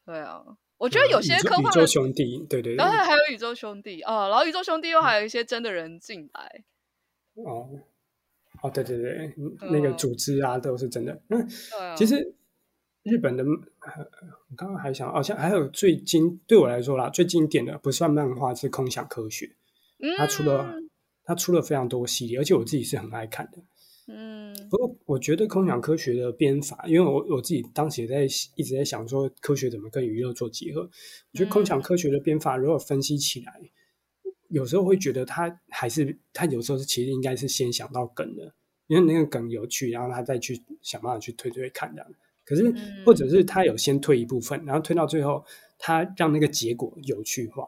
[0.04, 0.44] 对啊，
[0.76, 6.64] 我觉得有些科幻宇宙兄弟，对对对，然后还有宇宙兄弟啊，然后宇宙兄弟又还有一些真的人进来，
[7.34, 7.68] 哦。
[8.62, 9.34] 哦，对对对，
[9.70, 11.20] 那个组织啊，都是真的。
[11.26, 11.38] 那，
[11.78, 12.34] 啊、其实
[13.02, 19.54] 日本的，我刚刚还想，好、哦、像还有最经对我来说啦，最经典的不算漫画是《空想科学》，
[20.16, 20.74] 它出了
[21.26, 23.58] 它出了非常多系列，而且我自己是很爱看的。
[24.06, 28.22] 嗯，不过我觉得《空想科学》的编法，因为我我自己当时也在
[28.54, 30.82] 一直在想说，科学怎么跟娱乐做结合？
[30.82, 33.52] 我觉得《空想科学》的编法，如果分析起来。
[34.48, 38.54] 有时候会觉得他还是他有时候是其实应该是先想到梗的，
[38.86, 42.08] 因为那个梗有趣，然后他再去想办法去推推看这样。
[42.44, 42.72] 可是
[43.04, 45.44] 或者是他有先推一部分，然后推到最后，
[45.78, 47.66] 他让那个结果有趣化。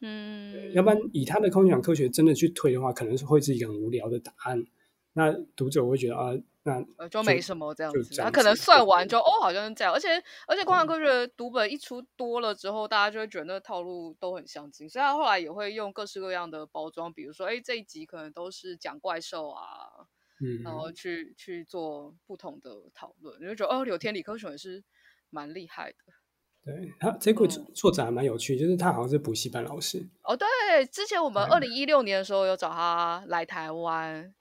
[0.00, 4.64] 嗯，要不然以他的空想科学真的去推的话，可能是会是一个很无聊的答案。
[5.12, 6.36] 那读者会觉得啊。
[6.62, 9.94] 那就没什么这样子，他、啊、可能算完就哦，好像是这样。
[9.94, 10.08] 而且
[10.46, 19.64] 而且，空想科学读本一出多了之后，大家就会觉得那个套路都很相近，所以他后来也会用各式各样的包装，比如说，哎，这一集可能都是讲怪兽啊，
[20.42, 24.84] 嗯，然后去去做不同的讨论，你就觉得哦，柳天理科学也是
[25.30, 25.96] 蛮厉害的。
[26.64, 30.06] 对他这个作者还蛮有趣，就是他好像是补习班老师。
[30.22, 30.46] 哦，对，
[30.86, 34.34] 之前我们二零一六年的时候有找他来台湾。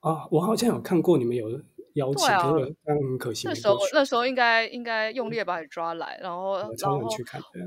[0.00, 1.48] 啊，我好像有看过你们有
[1.94, 2.42] 邀请，啊、
[2.84, 3.48] 但很可惜。
[3.48, 7.00] 那时候那时候应该应该用力把你抓来，然后然后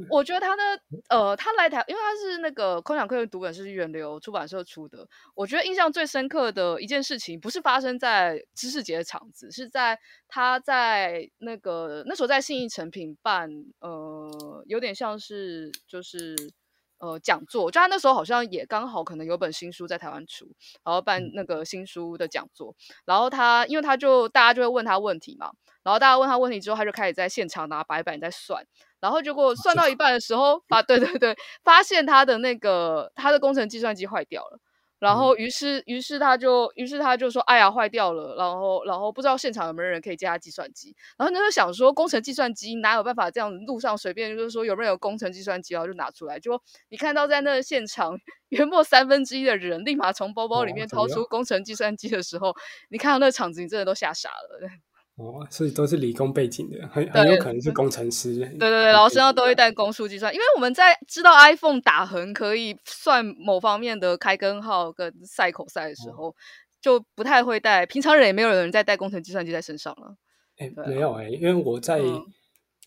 [0.10, 0.62] 我觉得他的
[1.10, 5.08] 呃，他来台，因为他是那个空想科学读本是远流出版社出的。
[5.34, 9.98] 我觉得印象最深刻的一件事情，不是发生在知识节的场子，是在
[10.28, 13.50] 他在那个那时候在信义诚品办，
[13.80, 16.36] 呃，有点像是就是。
[17.00, 20.46] 呃，讲座，就他那时候好像也刚好可能有本新书在台湾出，
[20.84, 22.76] 然后办那个新书的讲座，
[23.06, 25.52] 然后他因为他就大家就会问他问题嘛，
[25.84, 28.66] 然后大家问他问题之后，他就开始在现场拿白板在算，
[29.00, 34.60] 然后结果算到一半的时候，发 对对对，发现他的那个他的工程计算机坏掉了。
[35.00, 40.96] 然后，于是，于是他就，于是他就说：“哎呀，坏掉了。”然后，然后不知道现场有没有人可以借他计算机。
[41.18, 46.40] 然后他就想说，工程计算机哪有办法这样路上随便就是说有没有工程计算机，然后就拿出来。
[46.40, 48.18] 就你看到在那个现场，
[48.50, 52.56] 约莫三分之一的人立马从包包里面掏出工程计算机的时候，
[52.90, 54.87] 你看到那个场子，你真的都吓傻了。
[55.18, 58.36] 哦，所以都是理工背景的，很很有可能是工程师。
[58.36, 66.36] 对对对，然后身上都会带公数计算，因为我们在知道 iPhone 打横可以算某方面的开根号跟赛口赛的时候，哦、
[66.80, 67.86] 就不太会带。
[67.86, 70.16] 平常人也没有人在带工程计算机在身上了。
[70.58, 72.00] 哎，没有哎、欸，因为我在。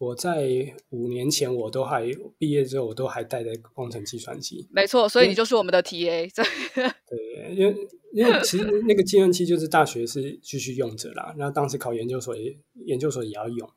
[0.01, 0.49] 嗯我在
[0.89, 4.67] 五年前，我都还毕业之后，我都还带着工程计算机。
[4.73, 6.27] 没错，所以你就是我们的 TA。
[6.35, 7.77] 对，因为
[8.15, 13.71] 因为其实那个计算机就是大学是继续用着啦，然后当时考研究所也研究所也要用。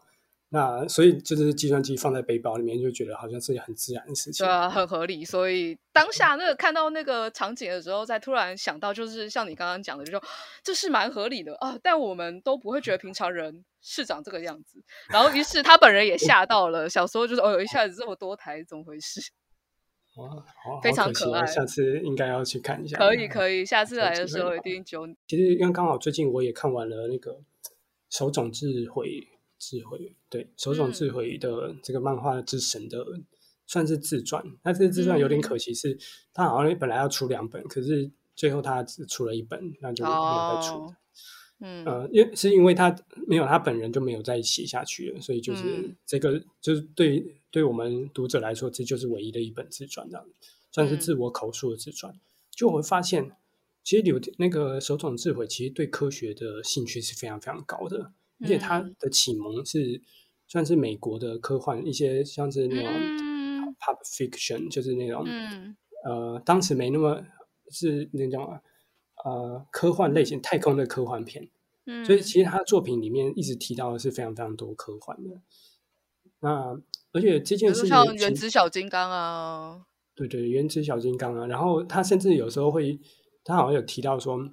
[0.54, 4.46] 那所以就是计算机放在背包里面，就觉得好像是很自然的事情。
[4.46, 5.26] 对啊，很合理。
[5.26, 10.24] 所以当下那个看到那个场景的时候，再突然想到，就是像你刚刚讲的，就说
[10.64, 11.76] 这是蛮合理的啊。
[11.82, 14.78] 但我们都不会觉得平常人是长这个样子。
[15.10, 19.20] 然后于是他本人也吓到了，小时候就是哦，有一下子这么多台，怎么回事？
[20.18, 21.42] 哇，好，非常可爱。
[21.42, 22.96] 可下次应该要去看一下。
[23.00, 25.08] 可以可以，下次来的时候一定就。
[25.26, 27.40] 其实因为刚好最近我也看完了那个
[28.12, 29.28] 手冢治辉。
[29.64, 33.24] 智慧对手冢智慧的这个漫画之神的、嗯、
[33.66, 35.98] 算是自传，那这个自传有点可惜，是
[36.34, 40.74] 他好像本来要出两本，可是最后他只出了一本，那就没有再出。
[40.76, 40.96] 哦、
[41.60, 41.86] 嗯。
[41.86, 42.94] 呃，因为是因为他
[43.28, 50.26] 没有他本人就没有再写下去了，所以就是这个、嗯、就是对对我们读者来说，这就是唯一的一本自传，这样。
[50.72, 52.12] 算是自我口述的自传。
[52.14, 52.20] 嗯、
[52.52, 53.32] 就我会发现，
[53.84, 58.12] 其实柳那个手冢智慧其实对科学的兴趣是非常非常高的。
[58.44, 60.02] 而且他的启蒙是
[60.48, 62.92] 算是美国的科幻，一些像是那种
[63.80, 65.26] pop fiction，就是那种
[66.06, 67.24] 呃，当时没那么
[67.72, 68.60] 是那种
[69.24, 71.50] 呃科幻类型太空的科幻片。
[72.06, 75.42] 所以其实他的作品里面一直提到的是非常非常多科幻的。
[76.42, 76.78] 那
[77.14, 83.00] 而且这件事情像原子小金刚啊，对对，原子小金刚啊，然后他甚至有时候会，
[83.44, 84.50] 他好像有提到说。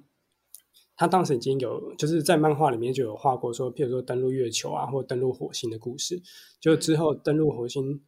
[1.01, 6.21] 他当时已经有，就是在漫画里面就有画过，说，譬如说登陆月球啊，或登陆火星的故事。
[6.59, 7.99] 就之后登陆火星，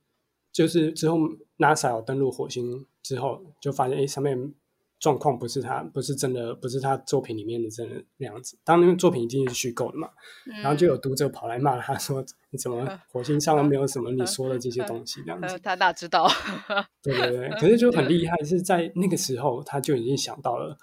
[0.51, 1.17] 就是之后
[1.57, 4.53] NASA 有登陆火星之后，就发现哎，上面
[4.99, 8.55] 状况不是他不是真的不是他作品里面的真的那样子。
[8.63, 10.07] 当那个作品已经是虚构的嘛，
[10.45, 16.27] 嗯、然后就有读者跑来骂他说：“你怎么 火星上都没有什么你说的这些东西？”这样子， 他哪知道？
[17.01, 20.77] 对对对，可是就很厉害，是在那个时候他就已经想到了，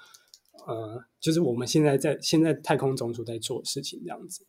[0.66, 4.46] 呃，就是我们现在在现在太空总署在做的事情这样子。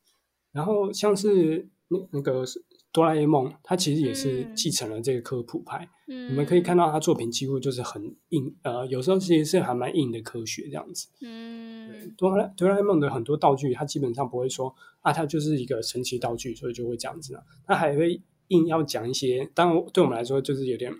[0.52, 2.46] 然后像是那那个。
[2.94, 5.90] 哆啦 A 梦，它其实也是继承了这个科普派。
[6.10, 11.08] 嗯，你们可以看到，它作品几乎就是很硬，呃，有时候其实是还蛮硬的科学这样子。
[11.22, 17.40] 嗯，哆啦哆啦 A 梦的很多道具，它基本上不会说啊，它就是一个神奇道具，所以就会这样子呢。
[17.66, 20.94] 它还会硬要讲一些，当然对我们来说就是有点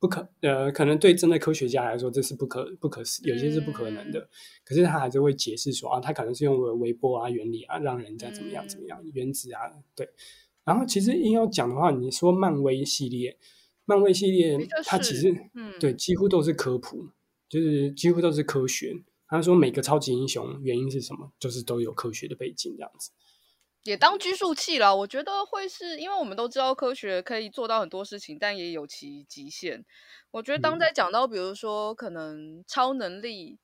[0.00, 4.20] 不可，呃，可能对真的科学家来说这是不可不可思，有些是不可能的。
[4.20, 4.28] 嗯，
[4.64, 9.60] 可是他还是会解释说啊，他可能是用微波啊原理啊，让人家怎么样怎么样，原子啊，
[9.94, 10.08] 对。
[10.64, 13.38] 然后其实硬要讲的话，你说漫威系列，
[13.86, 17.08] 漫威系列它其实、嗯、对几乎都是科普，
[17.48, 18.94] 就是几乎都是科学。
[19.26, 23.10] 他说每个超级英雄原因是什么，就是都有科学的背景这样子。
[23.84, 29.84] 也当拘束器了，我觉得会是因为我们都知道科学可以做到很多事情，但也有其极限。
[30.30, 33.58] 我觉得当在讲到比如说可能超能力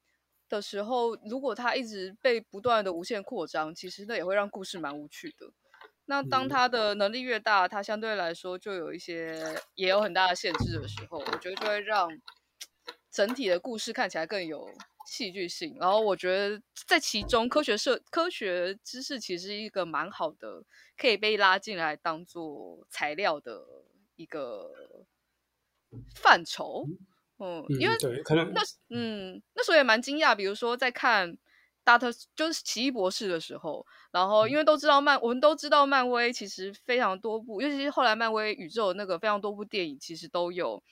[0.48, 5.50] 的时候，如果它一直被不断的无限扩张，其实那也会让故事蛮无趣的。
[6.06, 12.08] 那当他的能力越大，他相对来说就有一些也有很大的限制的时候，我觉得就会让
[13.10, 14.68] 整体的故事看起来更有
[15.06, 15.76] 戏剧性。
[15.78, 20.64] 然后我觉得在其中，科学社科学知识其实是一个蛮好的，
[20.96, 23.64] 可以被拉进来当做材料的
[24.16, 24.72] 一个
[26.14, 26.86] 范畴。
[27.38, 31.36] 嗯，因为对，可能那嗯那时候也蛮惊讶，比如说在看。
[31.86, 40.82] 大特就是奇异博士的时候，然后因为都知道漫，我们都知道漫威其实非常多部，尤其是后来漫威宇宙那个非常多部电影，其实都有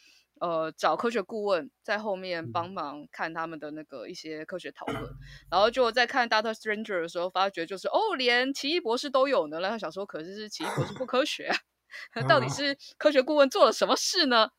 [0.42, 5.00] 呃找科学顾问在后面帮忙看他们的那个一些科学讨论，
[5.48, 11.56] 然后就在看 Doctor Stranger 的时候，发觉就是哦，连奇异博士都有呢，然后想说，可是是奇异博士不科学啊，
[12.28, 14.50] 到底是科学顾问做了什么事呢？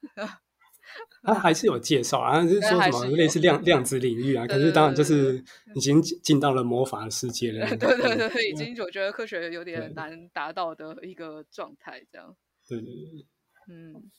[1.23, 5.43] 他还是有介绍啊，就是说什么类似量量子领域啊，可是当然就是
[5.75, 7.65] 已经进到了魔法的世界了。
[7.67, 12.35] 对对对，对已经我觉得科学有点难达到的一个状态，这样。
[12.67, 13.27] 对对对，
[13.69, 14.11] 嗯。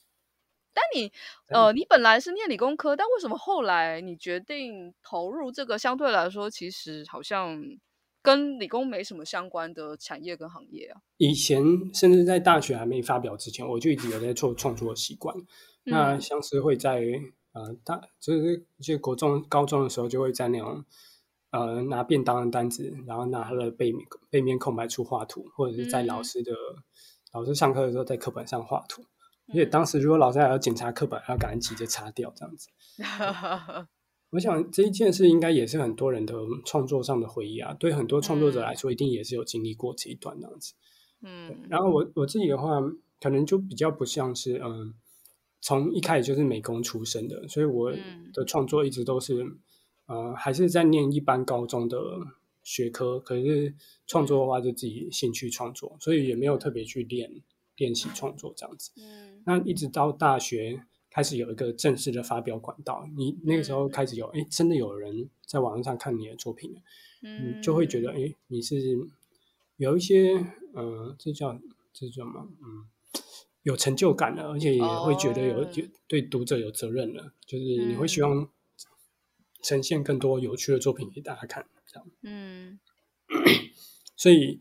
[0.74, 1.12] 但你
[1.48, 7.62] 呃，你本来是念理工科，但为什么后来你决定投入这个相对来说其实好像
[8.20, 11.00] 跟理工没什么相关的产业跟行业啊？
[11.18, 11.62] 以前
[11.94, 15.34] 甚至在大学还没发表之前，我就一直有在做创作的习惯。
[15.84, 17.02] 那像是会在
[17.52, 20.84] 呃大就是就国中高中的时候就会在那种
[21.50, 26.82] 呃拿便当的单子，然后拿它的背面背面空白处画图，或者是在老师的、嗯、
[27.32, 29.04] 老师上课的时候在课本上画图。
[29.48, 32.68] 而且当时如果老师还要检查课本，还要赶紧急着擦掉这样子。
[34.30, 36.34] 我想这一件事应该也是很多人的
[36.64, 40.74] 创作上的回忆啊，对很多创作者来说，一定也是有经历过这一段这样子。
[41.22, 42.80] 嗯，然后我我自己的话，
[43.20, 44.94] 可能就比较不像是嗯。
[45.66, 47.90] 从一开始就是美工出身的，所以我
[48.34, 51.98] 的创作一直都是，嗯、呃，还是在念一般高中的
[52.62, 53.18] 学科。
[53.18, 53.74] 可是
[54.06, 57.32] 创作的话，就自己兴趣创作，所以也没有特别去练
[57.76, 58.90] 练习创作这样子。
[58.96, 66.80] 嗯，那一直到大学开始有一个正式的发表管道，你那个时候开始有，哎、欸，真的有人在网上看你的作品了，
[67.22, 68.76] 嗯，就会觉得，哎、欸，你是
[69.76, 70.34] 有一些，
[70.72, 71.58] 呃，这叫
[71.92, 72.48] 这叫什么？
[72.62, 72.86] 嗯。
[73.64, 75.68] 有成就感了，而且也会觉得有、oh.
[76.06, 78.46] 对读者有责任了，就是你会希望
[79.62, 82.06] 呈现更多有趣的作品给大家看，这样。
[82.20, 82.78] 嗯，
[84.14, 84.60] 所以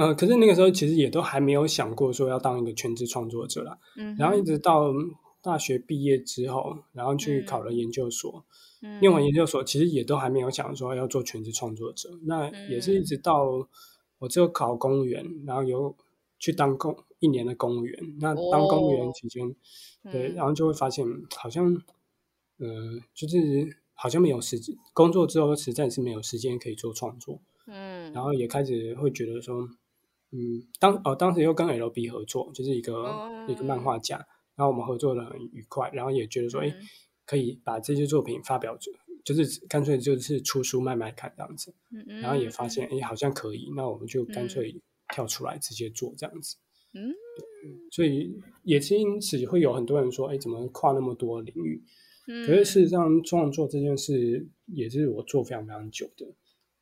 [0.00, 3.78] 呃，可是那个时候其实也都还没有想过说要当一个全职创作者啦。
[3.96, 4.90] 嗯，然后一直到
[5.42, 8.44] 大学毕业之后，然后去考了研究所，
[8.80, 12.08] 嗯，念完研究所其实也都还没有想说要做全职创作者。
[12.24, 13.68] 那也是一直到
[14.18, 15.94] 我只有考公务员，然后有
[16.38, 16.96] 去当公。
[17.22, 21.04] 一年的公务员，那当公务员期间，oh, 对、嗯，然后就会发现
[21.36, 21.66] 好像，
[22.56, 29.68] 呃，就是好像没有时间，工作之后实在是没有时间可以做创作，嗯，然后也开始会觉得说，
[30.32, 34.16] 嗯，当哦当时又跟 LB 合作，就是一个、oh, 一个漫画家，
[34.54, 36.86] 然后我们合作的很愉快，然后也觉得说，哎、嗯，
[37.26, 38.76] 可以把这些作品发表，
[39.24, 44.80] 就是干脆就是出书卖卖看这样子，嗯，然后也发现，哎、嗯，好像可以，那我们就干脆
[45.14, 46.56] 跳出来直接做这样子。
[46.92, 47.12] 嗯，
[47.90, 51.82] 所以也是因此会有很多人说，哎，怎么跨那么多领域？
[52.26, 56.26] 嗯，可是事实上，创作这件事也是我做非常非常久的。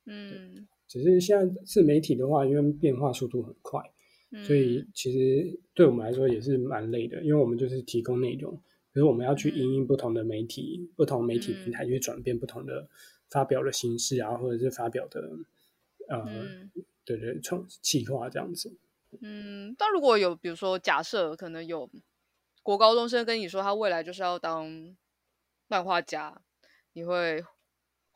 [0.05, 3.79] 嗯，只是现在自媒体的话，因为变化速度很快，
[4.31, 8.51] 嗯，所以其实对我们来说也是蛮累的，因为我们就是提供内容，
[8.91, 12.89] 可是我们要去因应不同的媒体、嗯、不同媒体平台去转变不同的
[13.29, 15.21] 发表的形式啊，或者是发表的
[16.07, 16.71] 呃，嗯、
[17.05, 18.75] 对对，创企划这样子。
[19.21, 21.89] 嗯，但如果有比如说假设可能有
[22.63, 24.95] 国高中生跟你说他未来就是要当
[25.67, 26.41] 漫画家，
[26.93, 27.43] 你会，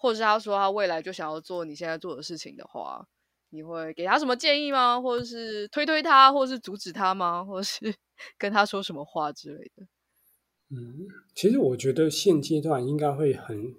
[0.03, 3.07] 或者是他说他未来就想要做你现在做的事情的话。
[3.55, 4.99] 你会给他什么建议吗？
[4.99, 7.45] 或者是推推他，或者是阻止他吗？
[7.45, 7.93] 或者是
[8.35, 9.83] 跟他说什么话之类的？
[10.71, 13.75] 嗯，其实我觉得现阶段应该会很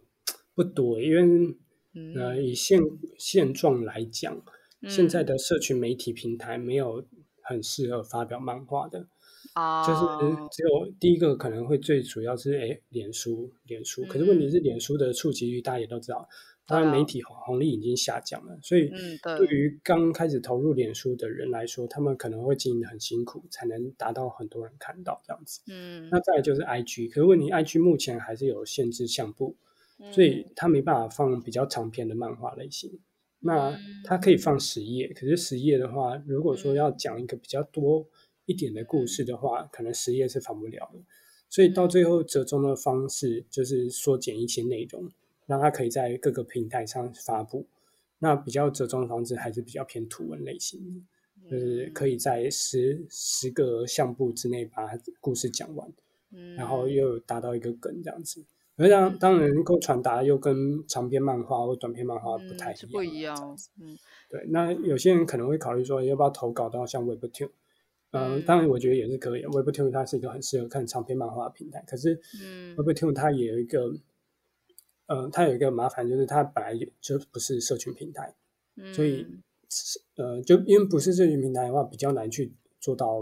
[0.55, 1.57] 不多，因为、
[1.93, 2.81] 嗯、呃，以现
[3.19, 4.41] 现状来讲，
[4.81, 7.05] 嗯、现在的社群媒体平台没有
[7.43, 9.09] 很适合发表漫画的
[9.55, 14.05] 啊，就是只有第一个可能会最主要是哎，脸书，脸书。
[14.05, 16.29] 可是问题是，脸书的触及率大家也都知道。
[16.67, 18.91] 当然，媒体红利已经下降了，所以
[19.23, 25.61] 对于刚开始投入脸书的人来说，他们可能会经营的很辛苦，才能达到很多人看到这样子。
[25.69, 29.57] 嗯，那再来就是 IG，可是问题 IG 目前还是有限制相簿，
[30.11, 32.99] 所以它没办法放比较长篇的漫画类型。
[33.41, 38.09] 那它可以放十页，可是十页的话，如果说要讲一个比较多
[38.47, 41.01] 一点的故事的话，可能十页是放不了的。
[41.49, 45.11] 所以到最后折中的方式就是缩减一些内容。
[45.47, 47.67] 让它可以在各个平台上发布，
[48.19, 50.81] 那比较折中的方式还是比较偏图文类型
[51.45, 54.91] 的，就是可以在十十个相簿之内把
[55.21, 55.87] 故事讲完，
[56.33, 58.43] 嗯，然后又达到一个梗这样子。
[58.77, 63.99] 而当当然能够传达又跟长篇漫画或短篇漫画不太一样，不一样，嗯，
[64.31, 64.47] 对。
[64.49, 67.51] 那有些人可能会考虑说，要不要投稿到像 Webtoon？
[68.15, 69.43] 嗯，当然我觉得也是可以。
[69.45, 72.21] Webtoon 它是一个很适合看长篇漫画的平台，可是
[72.77, 73.95] Webtoon 它也有一个。
[75.07, 78.35] 嗯，它有一个麻烦，就是它本来就不是社群平台，
[78.77, 79.27] 嗯、所以
[80.17, 83.19] 呃，就因为不是社群平台的话，比较难去做到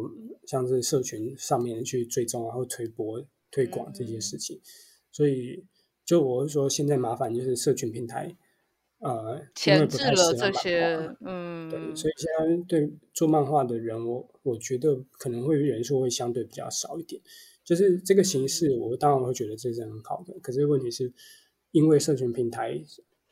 [0.46, 3.20] 像是社群上面去追踪然后推播
[3.50, 4.56] 推广这些事情。
[4.58, 4.62] 嗯、
[5.10, 5.64] 所以，
[6.04, 8.32] 就我是说，现在麻烦就是社群平台
[9.02, 17.20] 呃，前置了这些，嗯，对，所以现在对做漫画的人，我我觉得可能会人数会相对比较少一点。
[17.62, 21.12] 就是这个形式，我当然会觉得这是很好的，可是问题是。
[21.74, 22.78] 因为社群平台，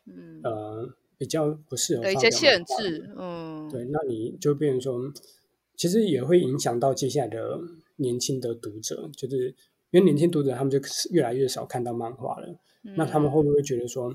[0.07, 5.13] 嗯，呃，比较不适合，有一些限制，嗯，对，那你就变成说，
[5.77, 7.61] 其实也会影响到接下来的
[7.97, 9.55] 年轻的读者，就是
[9.91, 12.49] 因为年轻读者他们就越来越少看到漫画了，
[12.83, 14.11] 嗯、那他们会不会觉得说，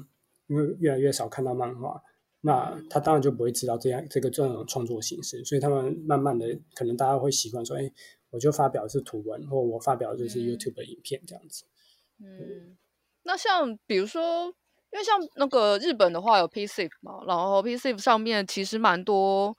[0.47, 2.01] 因为越来越少看到漫画，
[2.41, 7.91] 那他当然就不会知道这样这个这种创作形式，所以他们慢慢的可能大家会习惯说，哎，
[8.29, 11.65] 我就发表的是图文，或我发表的就是 YouTube 的影片这样子，
[12.19, 12.25] 嗯。
[12.27, 12.77] 嗯
[13.27, 14.45] 那像比如说，
[14.93, 19.57] 因为像那个日本的话有 PCF 嘛，然后 PCF 上面其实蛮多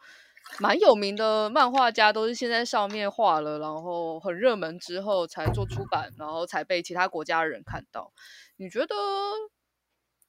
[0.61, 8.13] 蛮有名的漫画家都是先在上面画了，然后很热门之后才做出版，然后才被其他国家的人看到。
[8.57, 8.95] 你觉得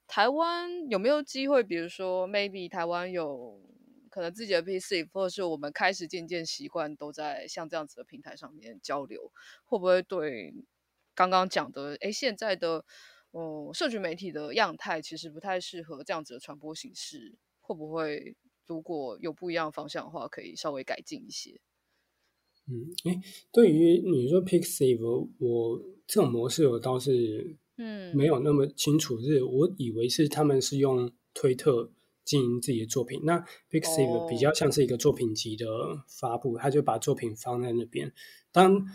[0.08, 1.62] 台湾有没有机会？
[1.64, 3.62] 比如说，maybe 台湾有
[4.10, 9.32] 可能自己的 P C 或者是我们开始渐渐习惯都在像这样子的平台上面交流，
[9.66, 10.54] 会不会对
[11.14, 12.84] 刚刚讲的，诶，现在的？
[13.32, 18.36] 哦，社群媒体的样态其实不太适合这样子的传播形式，会不会
[18.66, 21.60] 如果有不一样方向的话，可以稍微改进一些？
[22.68, 23.20] 嗯，诶，
[23.52, 31.92] 对于你说 Pixiv，我这种模式我倒是嗯没有那么清楚，是、嗯、我以为是他们是用推特
[32.26, 35.66] 经营自己的作品，那 Pixiv 比较像是一个作品集的
[36.08, 38.14] 发布，哦、他就把作品放在那边，
[38.52, 38.86] 当。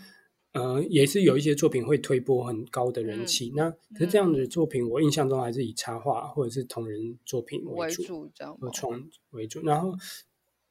[0.53, 3.49] 呃，也是有一些作品会推波很高的人气。
[3.49, 8.29] 嗯、那可是这样的作品，我印象中还是以插画或者是同人作品为主，
[8.59, 9.63] 和创为主。
[9.63, 9.95] 然后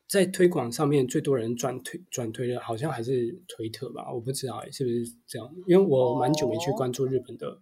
[0.07, 4.13] 在推广上面，最多人转推转推的，好像还是推特吧？
[4.13, 7.59] 我不知道是不是这样，因为我蛮久没去关注日本的。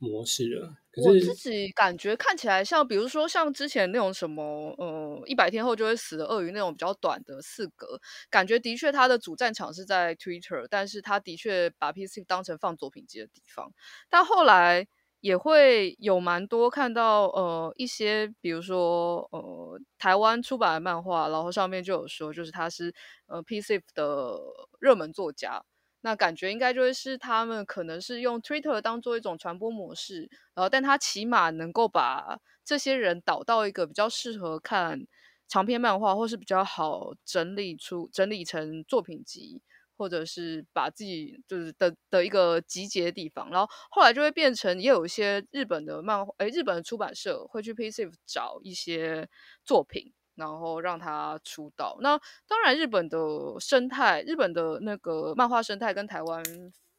[0.00, 7.98] 模式了，可是我自己感觉看起来像，比如说像之前那种什么，呃，一百天后就会死的鳄鱼那种比较短的四格，
[8.28, 13.72] 感觉的确它的主战场是在 Twitter，但是它的确把 PC 当成放作品集的地方。
[14.10, 14.86] 但后来
[15.20, 22.92] 也会有蛮多看到，呃，一些比如说，呃，台湾出版的漫画，然后上面就有说，就是他是
[23.26, 24.38] 呃 PC 的
[24.80, 25.62] 热门作家。
[26.02, 35.00] 那感觉应该就会是他们可能是用 Twitter 当做一种传播模式，然后但他起码能够把这些人导到一个比较适合看
[35.48, 39.60] 长篇漫画，或是比较好整理出整理成作品集，
[39.96, 43.50] 或者是把自己就是的的一个集结的地方。
[43.50, 49.28] 然后后来就会变成也有一些日本的漫画，诶，日本的出版社会去 PCF 找一些
[49.64, 50.12] 作品。
[50.40, 51.96] 然后让他出道。
[52.00, 52.18] 那
[52.48, 53.18] 当然，日本的
[53.60, 56.42] 生态，日本的那个漫画生态跟台湾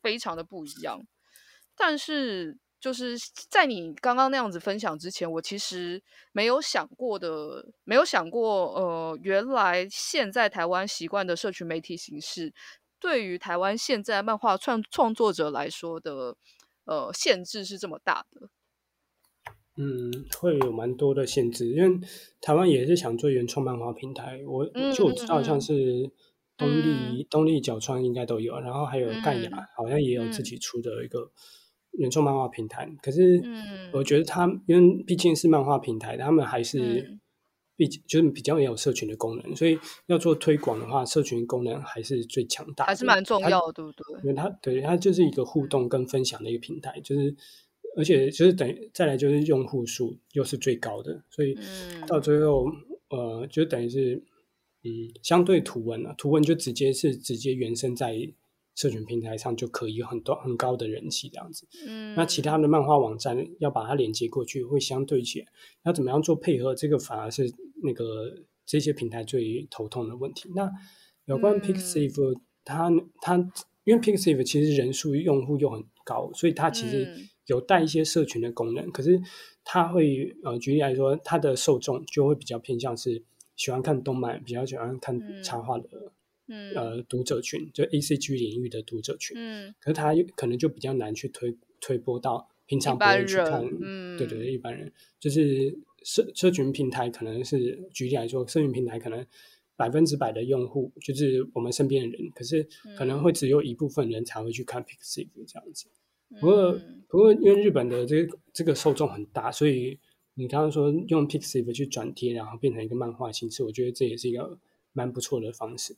[0.02, 1.02] 非常的不一样。
[1.76, 3.18] 但是就是
[3.50, 12.54] 在你刚刚那样子分享之前，我其实没有想过的，没有想过，呃，原来现在台湾习惯的社群媒体形式，
[13.00, 16.36] 对于台湾现在漫画创创作者来说的，
[16.86, 18.50] 呃，限制是这么大的。
[19.84, 22.00] 嗯，会有蛮多的限制，因为
[22.40, 24.40] 台湾也是想做原创漫画平台。
[24.46, 24.64] 我
[24.94, 26.08] 就我知道，像是
[26.56, 31.32] 东立、嗯、东立角川应该都有，然后还有盖亚、嗯、好像也有自己出的一个
[31.94, 32.88] 原创漫画平台。
[33.02, 33.42] 可是，
[33.92, 37.18] 我觉得他因为毕竟是漫画平台，他们还是
[37.76, 44.22] 毕竟就是比较也有社群的功能，所以要做推广的话，社群功能还是最强大的，还是蛮重要的，对不对？
[44.26, 47.36] 因为它对它就是一个互动跟分享的一个平台，就是。
[47.98, 51.58] 而且就是等于再来就是用户数又是最高的，所以
[52.08, 52.70] 到最后、
[53.10, 54.16] 嗯、呃就等于是
[54.84, 54.90] 嗯
[55.22, 58.16] 相对图文啊，图文就直接是直接原生在
[58.76, 61.68] 社群平台上就可以有很多很高的人气这样子。
[61.86, 65.48] 嗯，那其他的漫画网站要把它连接过去会相对起来，
[65.84, 66.74] 要怎么样做配合？
[66.74, 70.50] 这个反而是那个这些平台最头痛的问题。
[70.56, 70.72] 那
[71.26, 72.90] 有关 Pixiv，它
[73.22, 73.36] 它
[73.84, 77.28] 因为 Pixiv 其实人数用户又很高，所以它其实、嗯。
[77.52, 79.22] 有带一些社群的功能，可是
[79.66, 83.22] 它会呃，举例来说，它的受众就会比较偏向是
[83.58, 85.90] 喜欢看动漫、比较喜欢看插画的，
[86.48, 93.62] 嗯，呃，读者群，就 ACG 领域的读者群，嗯，可是它可能就比较难去推推播到平常不会去看，
[94.18, 94.90] 对对，一般人。
[95.20, 99.26] 就是社社群平台可能是举例来说，社群平台可能
[99.76, 102.66] 百分之百的用户就是我们身边的人，可是
[102.98, 105.88] 可能会只有一部分人才会去看 Pixiv 这样子。
[106.40, 110.00] 不过，不过，因为日本的这个这个受众很大，所以
[110.36, 114.58] 你刚刚说用 Pixiv 去转贴，然后变成一个漫画形式，我觉得这也是一个
[114.94, 115.96] 蛮不错的方式。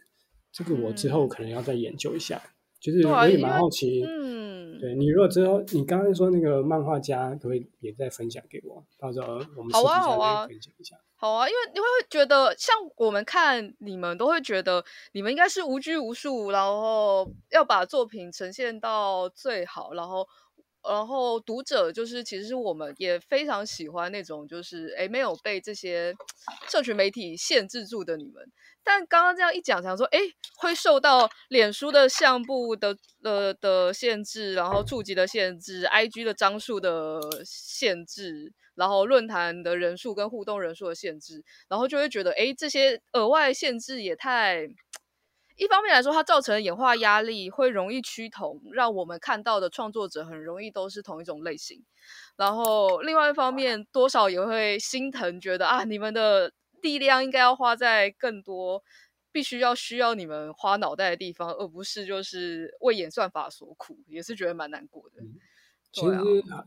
[0.52, 4.04] 这个我之后可能要再研究一下，嗯、就是我也蛮好奇。
[4.04, 8.84] 嗯，对你如果之后你刚刚说那个漫画家，可不可以也再分享给我？
[9.00, 10.96] 到时候我们好啊好啊分享一下。
[11.16, 20.28] 好啊，因为你会觉得，像我们看你们都会觉得，你们应该是无拘无束，然后要把作品呈现到最好，然后，
[20.90, 26.14] 然后读者就是其实是我们也非常喜欢那种，就是诶没有被这些
[26.70, 28.44] 社群媒体限制住的你们。
[28.84, 30.20] 但刚刚这样一讲，想说，诶
[30.58, 38.54] 会受到脸书的相簿的呃的限制，然后触及的限制，IG 的张数的限制。
[38.76, 44.68] 然后论坛的人数跟互动人数的限制，然后就会觉得，哎，这些额外限制也太……
[45.56, 51.84] 一方面来说，它造成的演化压力，会容易趋同，让我们看到的创作者很容易都是同一种类型。
[52.36, 56.52] 然后另外一方面，多少也会心疼，觉得啊，你们的
[56.82, 58.84] 力量应该要花在更多
[59.32, 65.22] 必须要需要你们花脑袋的地方，而不是就是为演算法所苦，也是觉得蛮难过的。
[65.22, 65.40] 嗯
[65.96, 66.18] 其实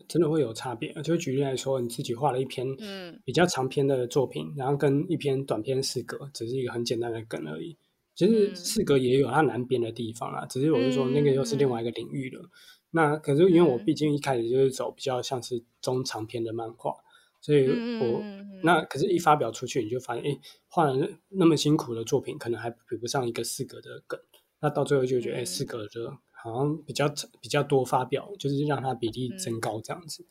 [0.07, 7.77] 真的会有差别，就举例来说，你自己画了一篇嗯比较长篇的作品，嗯、然后跟一篇短篇四格，只是一个很简单的梗而已。
[8.17, 12.43] 其实四格也有它难编的地方啊，只是我是说那个又是另外一个领域了。
[12.43, 12.51] 嗯、
[12.91, 16.97] 那可是因为我毕竟一开始就是走比较像是中长篇的漫画，
[17.41, 24.19] 所以我、嗯、那可是一发表出去，你就发现，哎，画了那么辛苦的作品，可能还比不上一个四格的梗。
[24.61, 26.19] 那到最后就觉得，哎，四格的。
[26.39, 27.09] 好像比较
[27.41, 30.27] 比较多发表，就是让它比例增高这样子，嗯、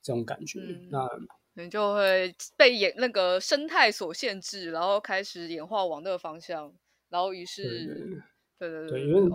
[0.00, 0.60] 这种感觉。
[0.60, 6.72] 嗯、那你就会被演那个生态所限制，然后开始演化往那个方向，
[7.10, 8.22] 然后于是，
[8.58, 9.30] 对对对，因为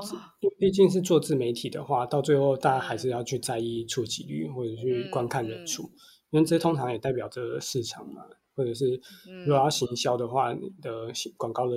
[0.57, 5.97] 毕竟是做自媒体的话，到最后大家还是要去在意触及率或者去观看人数，嗯、
[6.31, 8.23] 因为这通常也代表着市场嘛，
[8.55, 8.99] 或者是
[9.45, 11.75] 如果要行销的话，你的广告的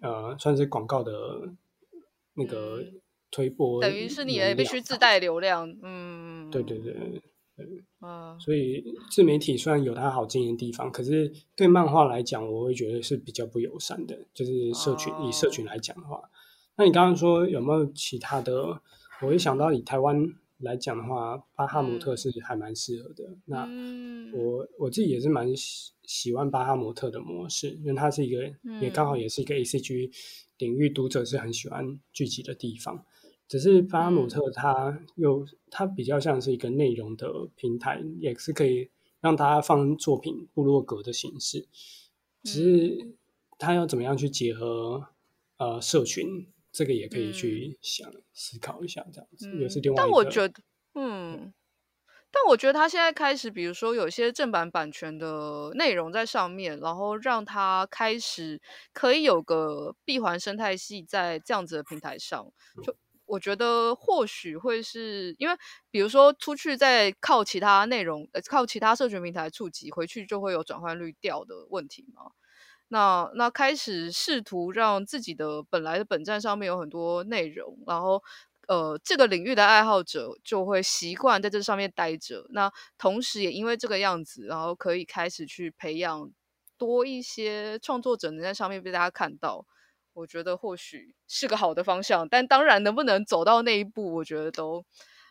[0.00, 1.12] 呃，算是广告的
[2.34, 2.82] 那个。
[3.28, 7.20] 推播等于是你也必须自带流量，嗯，对对对
[7.56, 7.66] 对，
[8.00, 14.18] 啊，所以自媒体虽然有它好经营的地方，可是对漫画来讲，我会觉得是比较不友善的。
[14.34, 16.30] 就是社群，以社群来讲的话，
[16.76, 18.80] 那你刚刚说有没有其他的？
[19.22, 23.24] 我一想到以台湾来讲的话，巴哈姆特是还蛮适合的。
[23.46, 23.66] 那
[24.34, 28.52] 我我自己也是蛮喜喜欢巴哈姆特的模式，因为它是一个
[28.82, 30.10] 也刚好也是一个 ACG
[30.58, 33.02] 领域读者是很喜欢聚集的地方。
[33.48, 38.90] 只是巴哈姆特，它又它比较像是一个内容的平台，也是可以
[39.20, 41.68] 让大家放作品部落格的形式。
[42.42, 43.16] 只是
[43.58, 45.08] 它要怎么样去结合
[45.58, 50.02] 呃社群，这个也可以去想思考一下，这样子、嗯、也是另外一个。
[50.02, 50.54] 但我觉得，
[50.94, 51.54] 嗯，
[52.32, 58.60] 但我觉得他现在开始，比如说有些正版版权的内容在上面，然后让它开始
[58.92, 62.52] 可以有个闭环生态系在这样子的平台上，
[62.84, 62.96] 就。
[63.26, 65.54] 我觉得或许会是因为，
[65.90, 72.30] 比如说出去再靠其他内容，呃，靠其他社群平台触及回去，就会有转换率掉的问题嘛。
[72.88, 78.22] 那那开始试图让自己的本来的本站上面有很多内容，然后
[78.68, 82.46] 呃，这个领域的爱好者就会习惯在这上面待着。
[82.50, 86.30] 那同时也因为这个样子，然后可以开始去培养
[86.78, 89.66] 多一些创作者能在上面被大家看到。
[90.16, 94.82] 我觉得或许是个好的方向，但当然能不能走到那一步，我觉得都，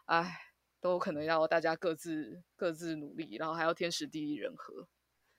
[0.05, 0.31] 唉，
[0.79, 4.87] 都可能要大家各自各自努力，然后还要天时地利人和。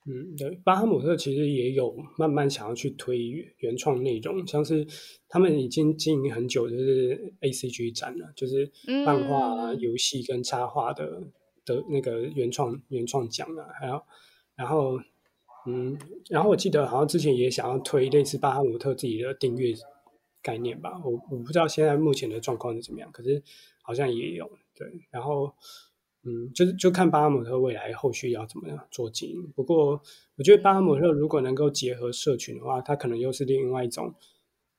[0.09, 3.19] 嗯，对，巴哈姆特其实也有慢慢想要去推
[3.59, 4.85] 原创内容，像是
[5.29, 8.69] 他们已经经营很久，就是 ACG 展了，就是
[9.05, 11.23] 漫画、游戏跟插画的
[11.65, 14.03] 的那个原创原创奖啊，还有
[14.57, 14.99] 然后
[15.67, 15.99] 嗯，
[16.31, 19.75] 然后我记得好像之前也想要推类似巴哈姆特自己的订阅
[20.43, 23.43] 概念吧，我我不知道现在目前的状况是怎么样，可是
[23.83, 25.53] 好像也有对，然后。
[26.29, 29.53] 嗯，就是就看巴哈姆特未来后续要怎么样做经营。
[29.55, 30.03] 不过，
[30.35, 34.13] 我觉得巴哈姆特如果能够结合社群的话，它可能又是另外一种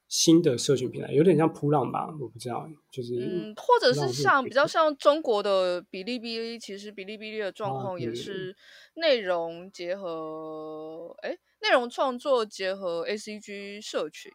[0.07, 2.07] 新的社群平台，有点像扑浪吧？
[2.19, 8.55] 我不知道，就是嗯，或者是像比较像中国的哔哩哔哩，其实哔哩哔哩的状况也是
[8.95, 14.31] 内容结合，哎、啊，内容创作结合 ACG 社群，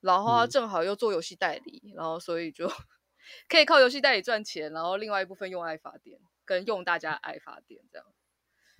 [0.00, 2.68] 然后它正好又做游戏代理，嗯、然后所以就
[3.48, 6.18] 可以靠游戏代理赚钱，然后另外一部分用爱发电。
[6.48, 8.06] 跟用大家爱发电这样，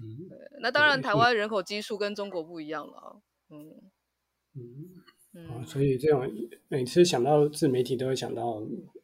[0.00, 3.20] 嗯，对，那当然台湾人口基数跟中国不一样了，
[3.50, 3.90] 嗯
[4.54, 6.28] 嗯嗯，所以这种
[6.68, 8.62] 每次想到自媒体都会想到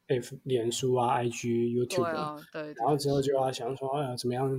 [0.08, 4.50] F 脸书啊、IG、YouTube，对啊，对，然后之后就要想说，哎呀，怎么样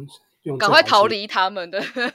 [0.43, 0.57] 用？
[0.57, 2.07] 赶快逃离他们的，对，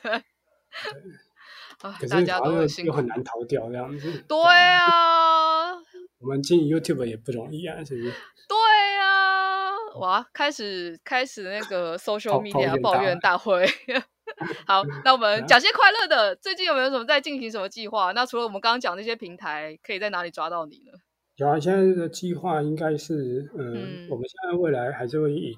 [1.80, 2.52] 可是大家都
[2.84, 5.74] 又很难逃掉这样子，对啊，
[6.20, 8.12] 我们进 YouTube 也不容易啊，是不是？
[8.48, 8.56] 对
[9.00, 9.70] 啊。
[9.96, 10.24] 哇！
[10.32, 13.66] 开始开始那个 social media 抱怨大会。
[14.66, 16.34] 好，那我们 讲些快乐的。
[16.36, 18.12] 最近有没有什么在进行什么计划？
[18.12, 20.92] 那除了我们刚刚讲那些平台，可以在哪里抓到你呢？
[21.36, 25.56] 有啊，现在的计划应该是，呃、嗯，我们现在未来还是会以，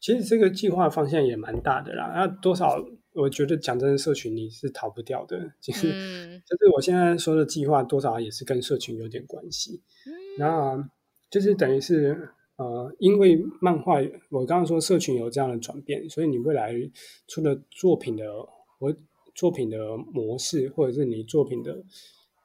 [0.00, 2.12] 其实这个计划方向也蛮大的啦。
[2.14, 2.84] 那多少，
[3.14, 5.52] 我觉得讲真的，社群你是逃不掉的。
[5.60, 9.82] 其实，嗯、就是我现在说的计划，多少也是跟社群有点关系。
[10.06, 10.90] 嗯，那
[11.30, 12.30] 就是等于是。
[12.58, 14.00] 呃，因为漫画，
[14.30, 16.74] 我刚刚说社群有这样的转变，所以你未来
[17.28, 18.24] 出的作品的
[18.80, 18.92] 我
[19.32, 21.84] 作品的模式，或者是你作品的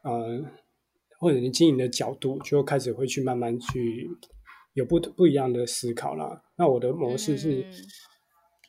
[0.04, 0.46] 呃，
[1.20, 4.08] 或者你经营的角度，就开始会去慢慢去
[4.74, 6.44] 有不不一样的思考啦。
[6.58, 7.66] 那我的模式是，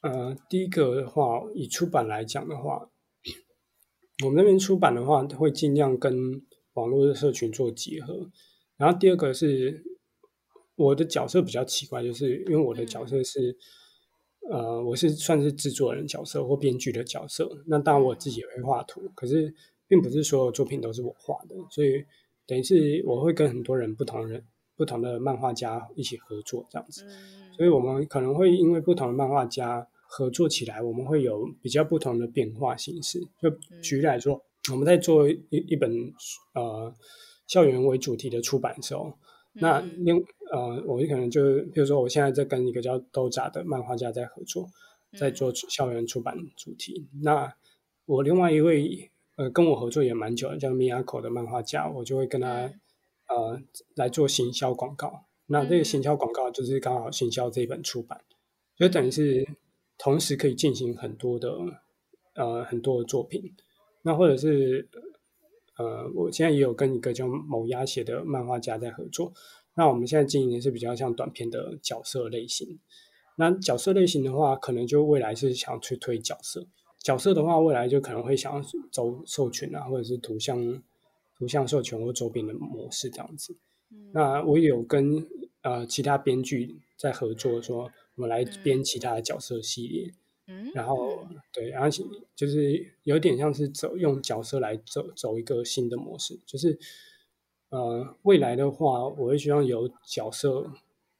[0.00, 2.88] 嗯、呃，第一个的话，以出版来讲的话，
[4.24, 6.42] 我们那边出版的话，会尽量跟
[6.72, 8.30] 网络的社群做结合。
[8.78, 9.92] 然后第二个是。
[10.76, 13.56] 我的角色比较奇怪，就是因为我的角色是，
[14.50, 17.48] 嗯、呃，我是算是制作人角色或编剧的角色。
[17.66, 19.54] 那当然我自己也会画图，可是
[19.86, 22.04] 并不是所有作品都是我画的，所以
[22.46, 24.44] 等于是我会跟很多人、不同人、
[24.76, 27.04] 不同的漫画家一起合作这样子。
[27.56, 33.20] 所以我们可能会因为不同的漫画家合作起来，我们会有比较不同的变化形式。
[33.40, 33.48] 就
[33.80, 35.90] 举例来说，我们在做一一本
[36.54, 36.92] 呃
[37.46, 39.16] 校园为主题的出版的时候，
[39.54, 40.16] 那另
[40.52, 44.68] 呃，我可能就是，比如说，我现在在跟一个叫豆渣的漫画家在合作，
[45.18, 47.08] 在做校园出版主题。
[47.12, 47.54] 嗯、那
[48.04, 52.74] 我另外一位呃，跟我合作也蛮久的，叫 Miyako 的漫画家，我就会跟他、嗯、
[53.28, 53.60] 呃
[53.94, 55.24] 来做行销广告。
[55.46, 58.20] 那这个行销广告就是刚好行销这一本出版，
[58.76, 59.46] 就等于是
[59.98, 61.56] 同时可以进行很多的
[62.34, 63.54] 呃很多的作品。
[64.02, 64.88] 那或者是
[65.76, 69.32] 呃，我现在也有跟一个叫某鸭写的漫画家在合作。
[69.74, 72.78] 那我们现在经营的是比较像短片的角色类型。
[73.36, 76.66] 那角色类型的话，可能就未来是想去推角色。
[77.02, 78.62] 角色的话，未来就可能会想要
[78.92, 80.80] 走授权啊，或者是图像、
[81.36, 83.56] 图像授权或周边的模式这样子。
[83.90, 85.26] 嗯、那我也有跟
[85.62, 90.12] 呃其他编剧在合作，说我们来编其他的角色系列。
[90.46, 90.70] 嗯。
[90.74, 92.02] 然后对，而且
[92.36, 96.78] 就是有点像是走用角色来走走一个新的模式，就是。
[97.70, 100.70] 呃，未来的话，我会希望有角色，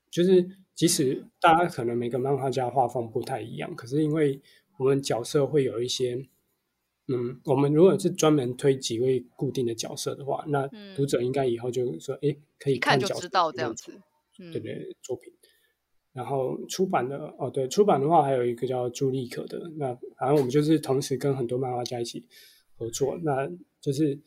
[0.08, 4.40] 就是即使大家可能每个漫画家画风不太一样，可是因为
[4.78, 6.28] 我们角色会有一些，
[7.08, 14.00] 嗯，我们如果是专门推几位固定的角色的话，那读者应该以后就说，哎、嗯，可以看角色，看就知道这样子，
[14.36, 14.96] 对不对？
[15.02, 15.32] 作品，
[16.14, 22.24] 然后出版的，哦，对，出版的话还有一个叫朱立可的，那反正我们就是同时跟很多漫画家一起
[22.78, 23.46] 合作，那
[23.82, 24.18] 就是。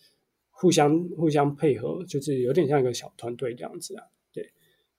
[0.60, 4.04] 互相互相配合，就是有点像一个小团队这样子啊。
[4.34, 4.52] 对，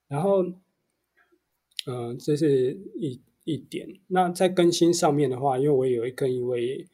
[0.06, 0.54] 然后，嗯、
[1.86, 3.88] 呃，这是一一点。
[4.06, 6.86] 那在更新上面的话，因为我有跟一位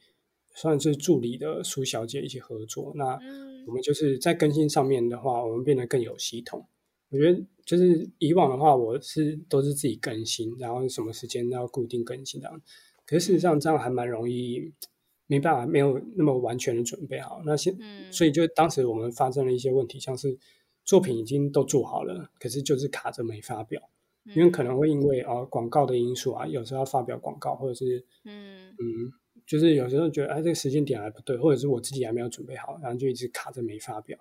[0.55, 3.19] 算是助理的苏小姐一起合作，那
[3.67, 6.67] 我们就是在更新上面的话，我们变得更有系统。
[7.15, 12.61] 我觉得就是以往的话，我是都是自己更新，然后什么时间要固定更新这样。
[13.07, 14.73] 可是事实上这样还蛮容易，
[15.29, 17.41] 没办法没有那么完全的准备好。
[17.47, 17.79] 那现
[18.11, 20.37] 所以就当时我们发生了一些问题，像是
[20.85, 23.81] 作品已经都做好了，可是就是卡着没发表，
[24.35, 29.13] 因为可能会因为啊广告的因素啊，有时候要发表广告，或者是嗯嗯，
[29.47, 34.19] 就是有时候觉得哎这个时间点还不对，或者是我自己还没有准备好，然后就一直卡着没发表。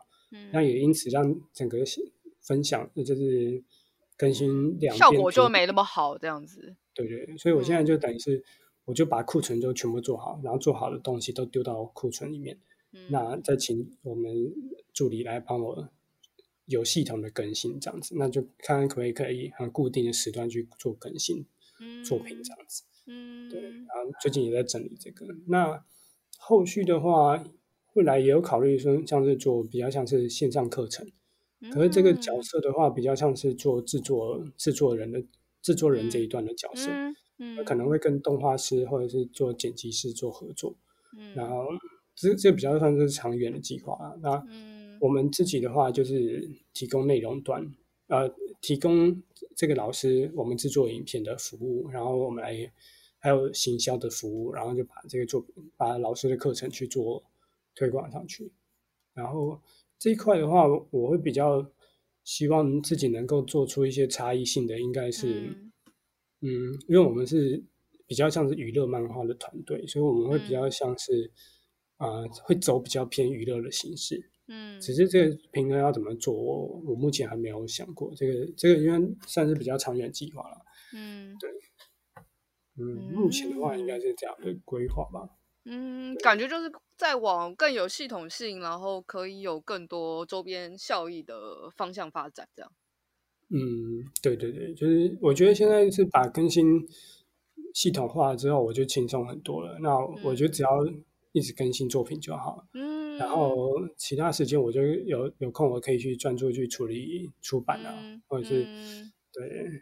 [0.52, 1.84] 那也因此让整个
[2.44, 3.64] 分享就是
[4.18, 6.76] 更新两效果就没那么好，这样子。
[6.94, 8.44] 对对，所以我现在就等于是。
[8.86, 12.60] 我就把库存都全部做好，然后做好的东西都丢到库存里面。
[12.92, 14.30] 嗯、那再请我们
[14.92, 15.88] 助理来帮我
[16.66, 21.46] 有系统的更新，这样子，那就看看可不可以可以很固定的时段去做更新
[22.04, 22.84] 作品，这样子。
[23.08, 23.62] 嗯，对。
[23.62, 25.28] 然后最近也在整理这个。
[25.48, 25.82] 那
[26.38, 27.42] 后续的话，
[27.94, 31.10] 未来也有考虑说，像是做比较像是线上课程，
[31.72, 35.24] 可是这个角色的话，比较像是做制作制作人的
[35.62, 36.90] 制作人这一段的角色。
[36.90, 40.76] 嗯嗯，可能会跟动画师或者是做剪辑师做合作，
[41.18, 41.66] 嗯，然后
[42.14, 44.14] 这这比较算是长远的计划啊。
[44.22, 44.46] 那
[45.02, 47.76] 我们自己的话就是提供内容端，
[48.08, 49.24] 呃，提供
[49.56, 52.72] 这个老师我们制作影片的服务，然后我们来
[53.18, 57.24] 还有行销的服务，然后就把这个作品把老师的课程去做
[57.74, 58.52] 推广上去。
[59.16, 59.60] 然后
[60.04, 61.66] 这一块的话，我会比较
[62.26, 65.28] 希望自己能够做出一些差异性的，应该是。
[65.30, 65.72] 嗯
[66.42, 66.50] 嗯，
[66.90, 67.64] 因为我们是
[68.06, 71.32] 比较像是娱乐漫画的团队，所以我们会比较像是
[71.96, 74.22] 啊、嗯呃，会走比较偏娱乐的形式。
[74.50, 78.14] 嗯，只是这个平衡要怎么做，我我目前还没有想过。
[78.14, 80.58] 这个这个因为算是比较长远计划了。
[80.94, 81.50] 嗯，对。
[82.78, 85.30] 嗯，目前的话应该是这样的规划吧。
[85.66, 92.72] 嗯，感觉就是在往更有系统性，然后可以有更多周边效益的方向发展，这样。
[93.50, 96.86] 嗯，对对对，就是我觉得现在是把更新
[97.74, 99.78] 系统化之后，我就轻松很多了。
[99.80, 100.70] 那我觉得只要
[101.32, 102.66] 一直更新作品就好。
[102.74, 109.82] 嗯，然后其他时间我就有有空，我可以去专注去处理出版啊，嗯、或者是、嗯、对，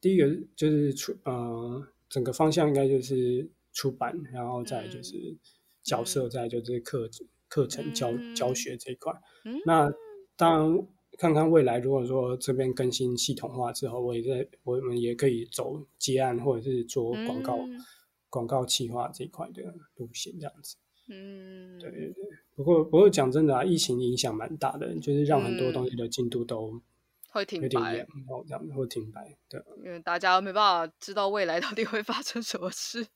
[0.00, 5.36] 第一个就是出呃，整个方向应该就是出版，然后再就是
[5.82, 7.10] 角色，嗯、再就是课
[7.48, 9.12] 课程教、嗯、教学这一块。
[9.44, 9.92] 嗯，那
[10.34, 10.88] 当然。
[11.16, 17.78] 看看未来，如果说这边更新系统化之后，我也在我们也可以走接案或者是做广告、嗯、
[18.28, 19.62] 广告企划这一块的
[19.94, 20.74] 路线，这样子。
[21.08, 22.24] 嗯，对对对。
[22.56, 26.82] 不过不过讲真的啊，疫情影响蛮大的，就是让很多东西的进度都
[27.30, 29.38] 会停摆，然后这样子会停摆。
[29.48, 33.06] 对，因为大家没办法知道未来到底会发生什么事。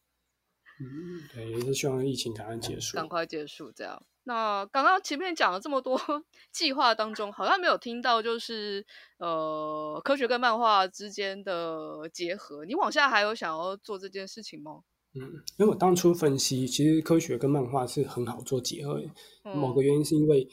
[0.80, 4.00] 嗯，对，也是希望疫情赶快结束，赶快结束这样。
[4.24, 5.98] 那刚刚前面讲了这么多
[6.52, 8.84] 计划当中，好像没有听到就是
[9.18, 12.64] 呃科学跟漫画之间的结合。
[12.64, 14.82] 你往下还有想要做这件事情吗？
[15.14, 15.22] 嗯，
[15.56, 19.02] 因为我当初分析，其实科学跟漫画是很好做结合
[19.42, 20.46] 某个原因是因为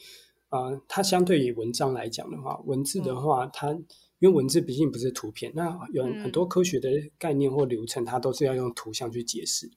[0.48, 3.70] 啊、呃，它相对于文章来讲的话，文字的话，嗯、它
[4.18, 9.70] 因为文字毕竟不是图片，那有很多科学的概念或流程，它都是要用图像去解释。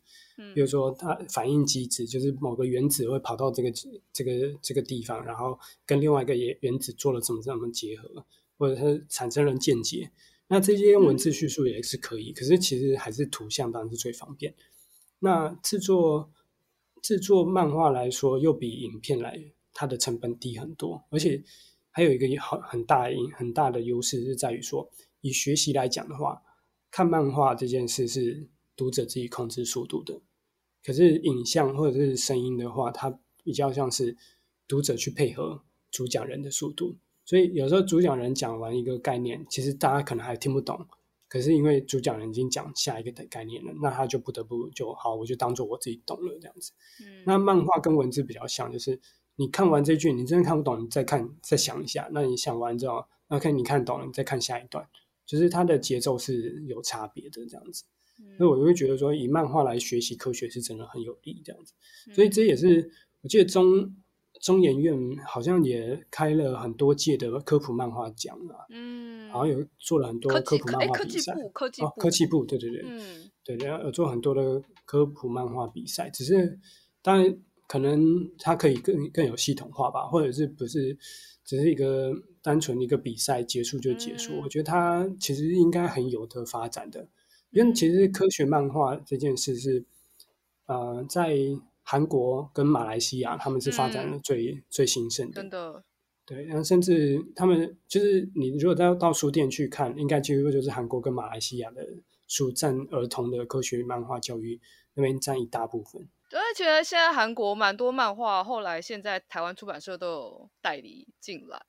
[0.53, 3.71] 比如说，它反应机制就是某个原子会跑到这个
[4.13, 4.31] 这个
[4.61, 8.25] 这个地方，然后跟另外一个原原子做了怎么怎么结合，
[8.57, 10.11] 或者是产生了键结。
[10.47, 14.55] 那这些用文字叙述也是可以，可是其实还是图像当然是最方便。
[15.19, 16.31] 那制作
[17.01, 19.39] 制作漫画来说，又比影片来
[19.73, 21.43] 它的成本低很多，而且
[21.91, 24.89] 还有一个很很大很大的优势是在于说，
[25.21, 26.41] 以学习来讲的话，
[26.89, 30.19] 看漫画这件事是读者自己控制速度的。
[30.83, 34.15] 可是影像或者是声音的话，它比较像是
[34.67, 35.61] 读者去配合
[35.91, 40.87] 主讲人的速度，所以有时候主讲人讲完一个概念，其实大家可能还听不懂。
[41.27, 46.71] 可是因为主讲人已经讲下一个的概念了，那他就不得不就好，我就当做我自己懂了这样子。
[47.01, 48.99] 嗯，那漫画跟文字比较像，就是
[49.35, 52.09] 你看完这句，你真的看不懂，你再看再想一下。
[52.11, 54.87] 那你想完之后，那看你看懂了，你再看下一段，
[55.23, 57.83] 就是它的节奏是有差别的这样子。
[58.37, 61.73] 所以我就会觉得说，以漫画来学习科学是真的很有利，这样子。
[62.13, 62.89] 所以这也是
[63.21, 63.95] 我记得中
[64.41, 71.33] 中研院好像也开了很多届的科普漫画奖啊，嗯，好像有做了很多科普漫画比赛。
[71.53, 76.09] 科技部，科技部，对对对，嗯，对，然后有做很多的科普漫画比赛。
[76.09, 76.57] 只是
[77.01, 80.97] 当然可能它可以更更有系统化吧，或者是不是
[81.43, 84.31] 只是一个单纯一个比赛结束就结束？
[84.35, 87.05] 嗯、我觉得它其实应该很有的发展的，
[87.51, 89.85] 因为其实科学漫画这件事是，
[90.65, 91.35] 呃，在
[91.83, 95.83] 韩国跟马来西亚他们是发展的最、嗯、最兴盛的，真的。
[96.25, 101.87] 对，然后甚至他们就是你如果到到书店去看，应该几乎就是韩国跟马来西亚的
[102.27, 104.61] 书占儿童的科学漫画教育
[104.93, 106.07] 那边占一大部分。
[106.29, 111.59] 对，而且现在韩国蛮多漫画，后来现在台湾出版社都有代理进来。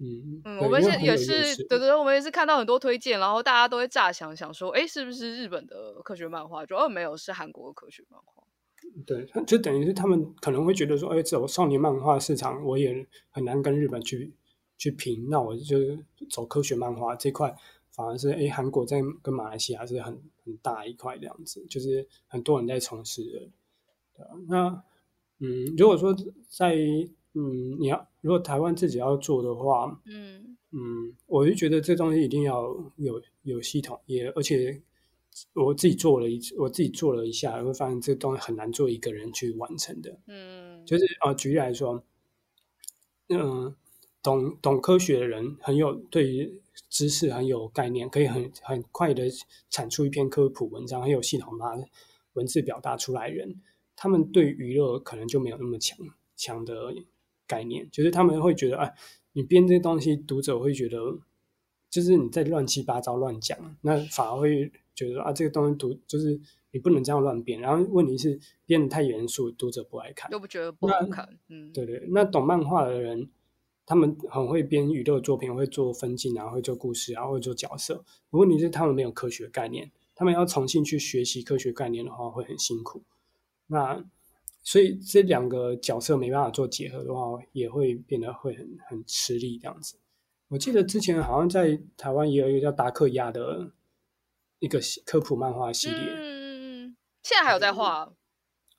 [0.00, 6.64] 嗯嗯，我们现在也是，对对对，我们也是看到很多推荐，然后大家都会乍想想说，哎，是不是日本的科学漫画？
[6.64, 8.44] 主要没有，是韩国的科学漫画。
[9.04, 14.32] 对，就等于是他们可能会觉得说，哎，走少年漫画市场，我也很难跟日本去
[14.76, 15.76] 去拼，那我就
[16.30, 17.54] 走科学漫画这块，
[17.90, 23.50] 反而是哎，韩国在跟马来西亚是很很大一块这样子，就是很多人在从事
[24.16, 24.28] 的。
[24.46, 24.82] 那
[25.40, 26.14] 嗯，如果说
[26.48, 26.76] 在
[27.34, 32.62] 嗯，你要如果台湾自己要做的话，嗯嗯，我就觉得这东西一定要
[32.96, 34.82] 有有系统，也而且。
[35.52, 40.18] 我自己做了一次，我自己做了一下，会发现这东西很难做一个人去完成的。
[40.26, 42.02] 嗯，就是啊，举例来说，
[43.28, 43.76] 嗯、呃，
[44.20, 46.60] 懂懂科学的人很有对于
[46.90, 49.28] 知识很有概念，可以很很快的
[49.70, 51.72] 产出一篇科普文章，很有系统把
[52.32, 53.62] 文字表达出来的人，
[53.94, 55.96] 他们对娱乐可能就没有那么强
[56.34, 56.92] 强的
[57.48, 58.94] 概念，就是他们会觉得，哎，
[59.32, 61.18] 你编这些东西，读者会觉得
[61.90, 64.70] 就是你在乱七八糟乱讲，那反而会。
[64.98, 66.40] 觉得啊，这个东西读就是
[66.72, 68.36] 你不能这样乱编，然后问题是
[68.66, 71.38] 编得太严肃，读者不爱看，又不觉得不好看。
[71.46, 73.30] 嗯，对对，那懂漫画的人，
[73.86, 78.04] 他们很会编娱乐作品，会做分镜啊，会做故事啊，会做角色。
[78.30, 83.04] 问题是他们没有科学概念，他们要重新去学习科学概念的话，会很辛苦。
[83.68, 84.04] 那
[84.70, 89.98] 所以这两个角色没办法做结合的话，也会变得会很很吃力这样子。
[90.48, 93.72] 我记得之前好像在台湾也有一个叫达克亚的。
[94.60, 98.12] 一个科普漫画系列，嗯，现在还有在画。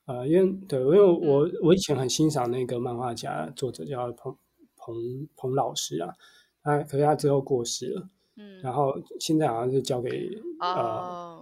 [0.07, 4.35] 呃，因为对，因为我、嗯、我以前很欣赏那个漫画家作者叫彭
[4.75, 4.93] 彭
[5.37, 6.13] 彭老师啊，
[6.61, 10.09] 他可是他之后过世了，嗯，然后现在好像是交给、
[10.59, 11.38] 哦、呃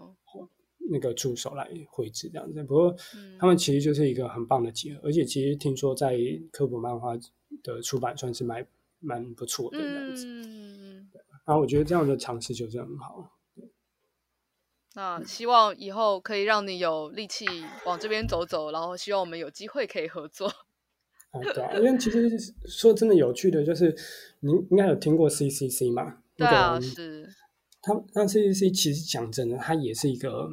[0.90, 2.64] 那个助手来绘制这样子。
[2.64, 2.96] 不过
[3.40, 6.18] 他们其实就是一个很棒的结合，而且其实听说在
[6.52, 7.18] 科普漫画
[7.64, 8.66] 的出版算是蛮
[9.00, 10.26] 蛮不错的这样子。
[10.26, 11.10] 嗯，
[11.46, 13.34] 然后我觉得这样的尝试就是很好。
[14.96, 17.46] 那希望以后可以让你有力气
[17.86, 20.48] 往这边走走，然后希望我们有机会可以合作。
[21.30, 22.28] 啊，对啊，因为其实
[22.68, 23.96] 说真的有趣的就是，
[24.40, 26.24] 你应该有听过 CCC 嘛？
[26.36, 27.30] 对啊，是。
[27.80, 30.50] 他那 CCC 其实讲真的，它也是一个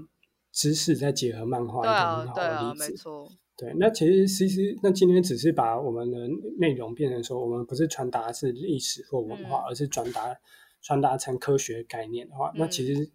[0.54, 2.34] 知识再结合漫画一个很好的例子。
[2.34, 3.32] 对啊，对啊，没错。
[3.56, 6.28] 对，那其实 CC 那今天只是把我们的
[6.58, 10.34] 内容变成说，我们不是传达是历史或文化，嗯、而是传达
[10.80, 13.10] 传达成科学概念的话，嗯、那其实。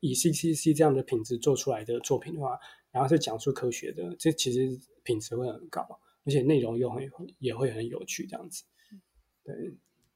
[0.00, 2.60] 以 CCC 这样的品质做出来的作品的话，
[2.90, 5.80] 然后是讲述科学的，这其实品质会很高，
[6.26, 7.08] 而且内容又很
[7.38, 8.64] 也会很有趣，这样子，
[9.42, 9.54] 对。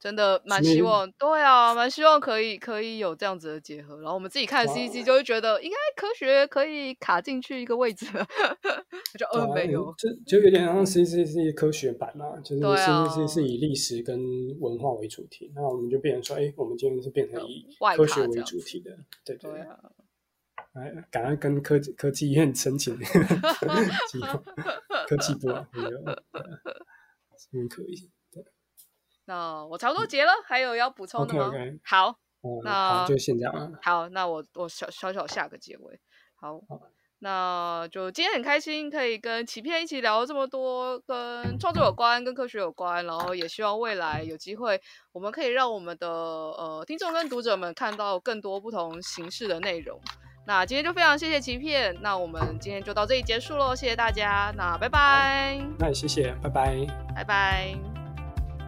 [0.01, 3.97] 真的蛮希望，对啊，蛮希望可以可以有这样子的结合。
[4.01, 8.07] 然后我们自己看 CCC 就会觉得，应该科学可以卡进去一个位置，
[9.19, 14.19] 就呃没有，就就有点像 CCC 科学版嘛，就是 CCC 是以历史跟
[14.59, 19.79] 文化为主题，那我们就变成说，哎，我们今天是变成以科学为主题的，对对啊。
[20.73, 22.97] 哎，赶快跟科技科技院申请，
[25.09, 28.09] 科技部啊，没有，这边可以。
[29.31, 31.79] 那我差不多结了，还有要补充的吗？Okay, okay.
[31.85, 32.09] 好，
[32.43, 33.73] 嗯、那好就先这样。
[33.81, 36.01] 好，那我我小小小下个结尾。
[36.35, 36.81] 好，好，
[37.21, 44.81] 那就今天很开心可以跟启片一起聊这么多跟创作有关、跟科学有关，然后也希望未来有机会，
[45.13, 50.01] 我们可以让我们的呃听众跟读者们看到更多不同形式的内容。
[50.45, 55.61] 那今天就非常谢谢启片，那我们今天就到这里结束喽，谢谢大家，那拜拜。
[55.79, 56.85] 那也谢谢，拜拜，
[57.15, 57.90] 拜拜。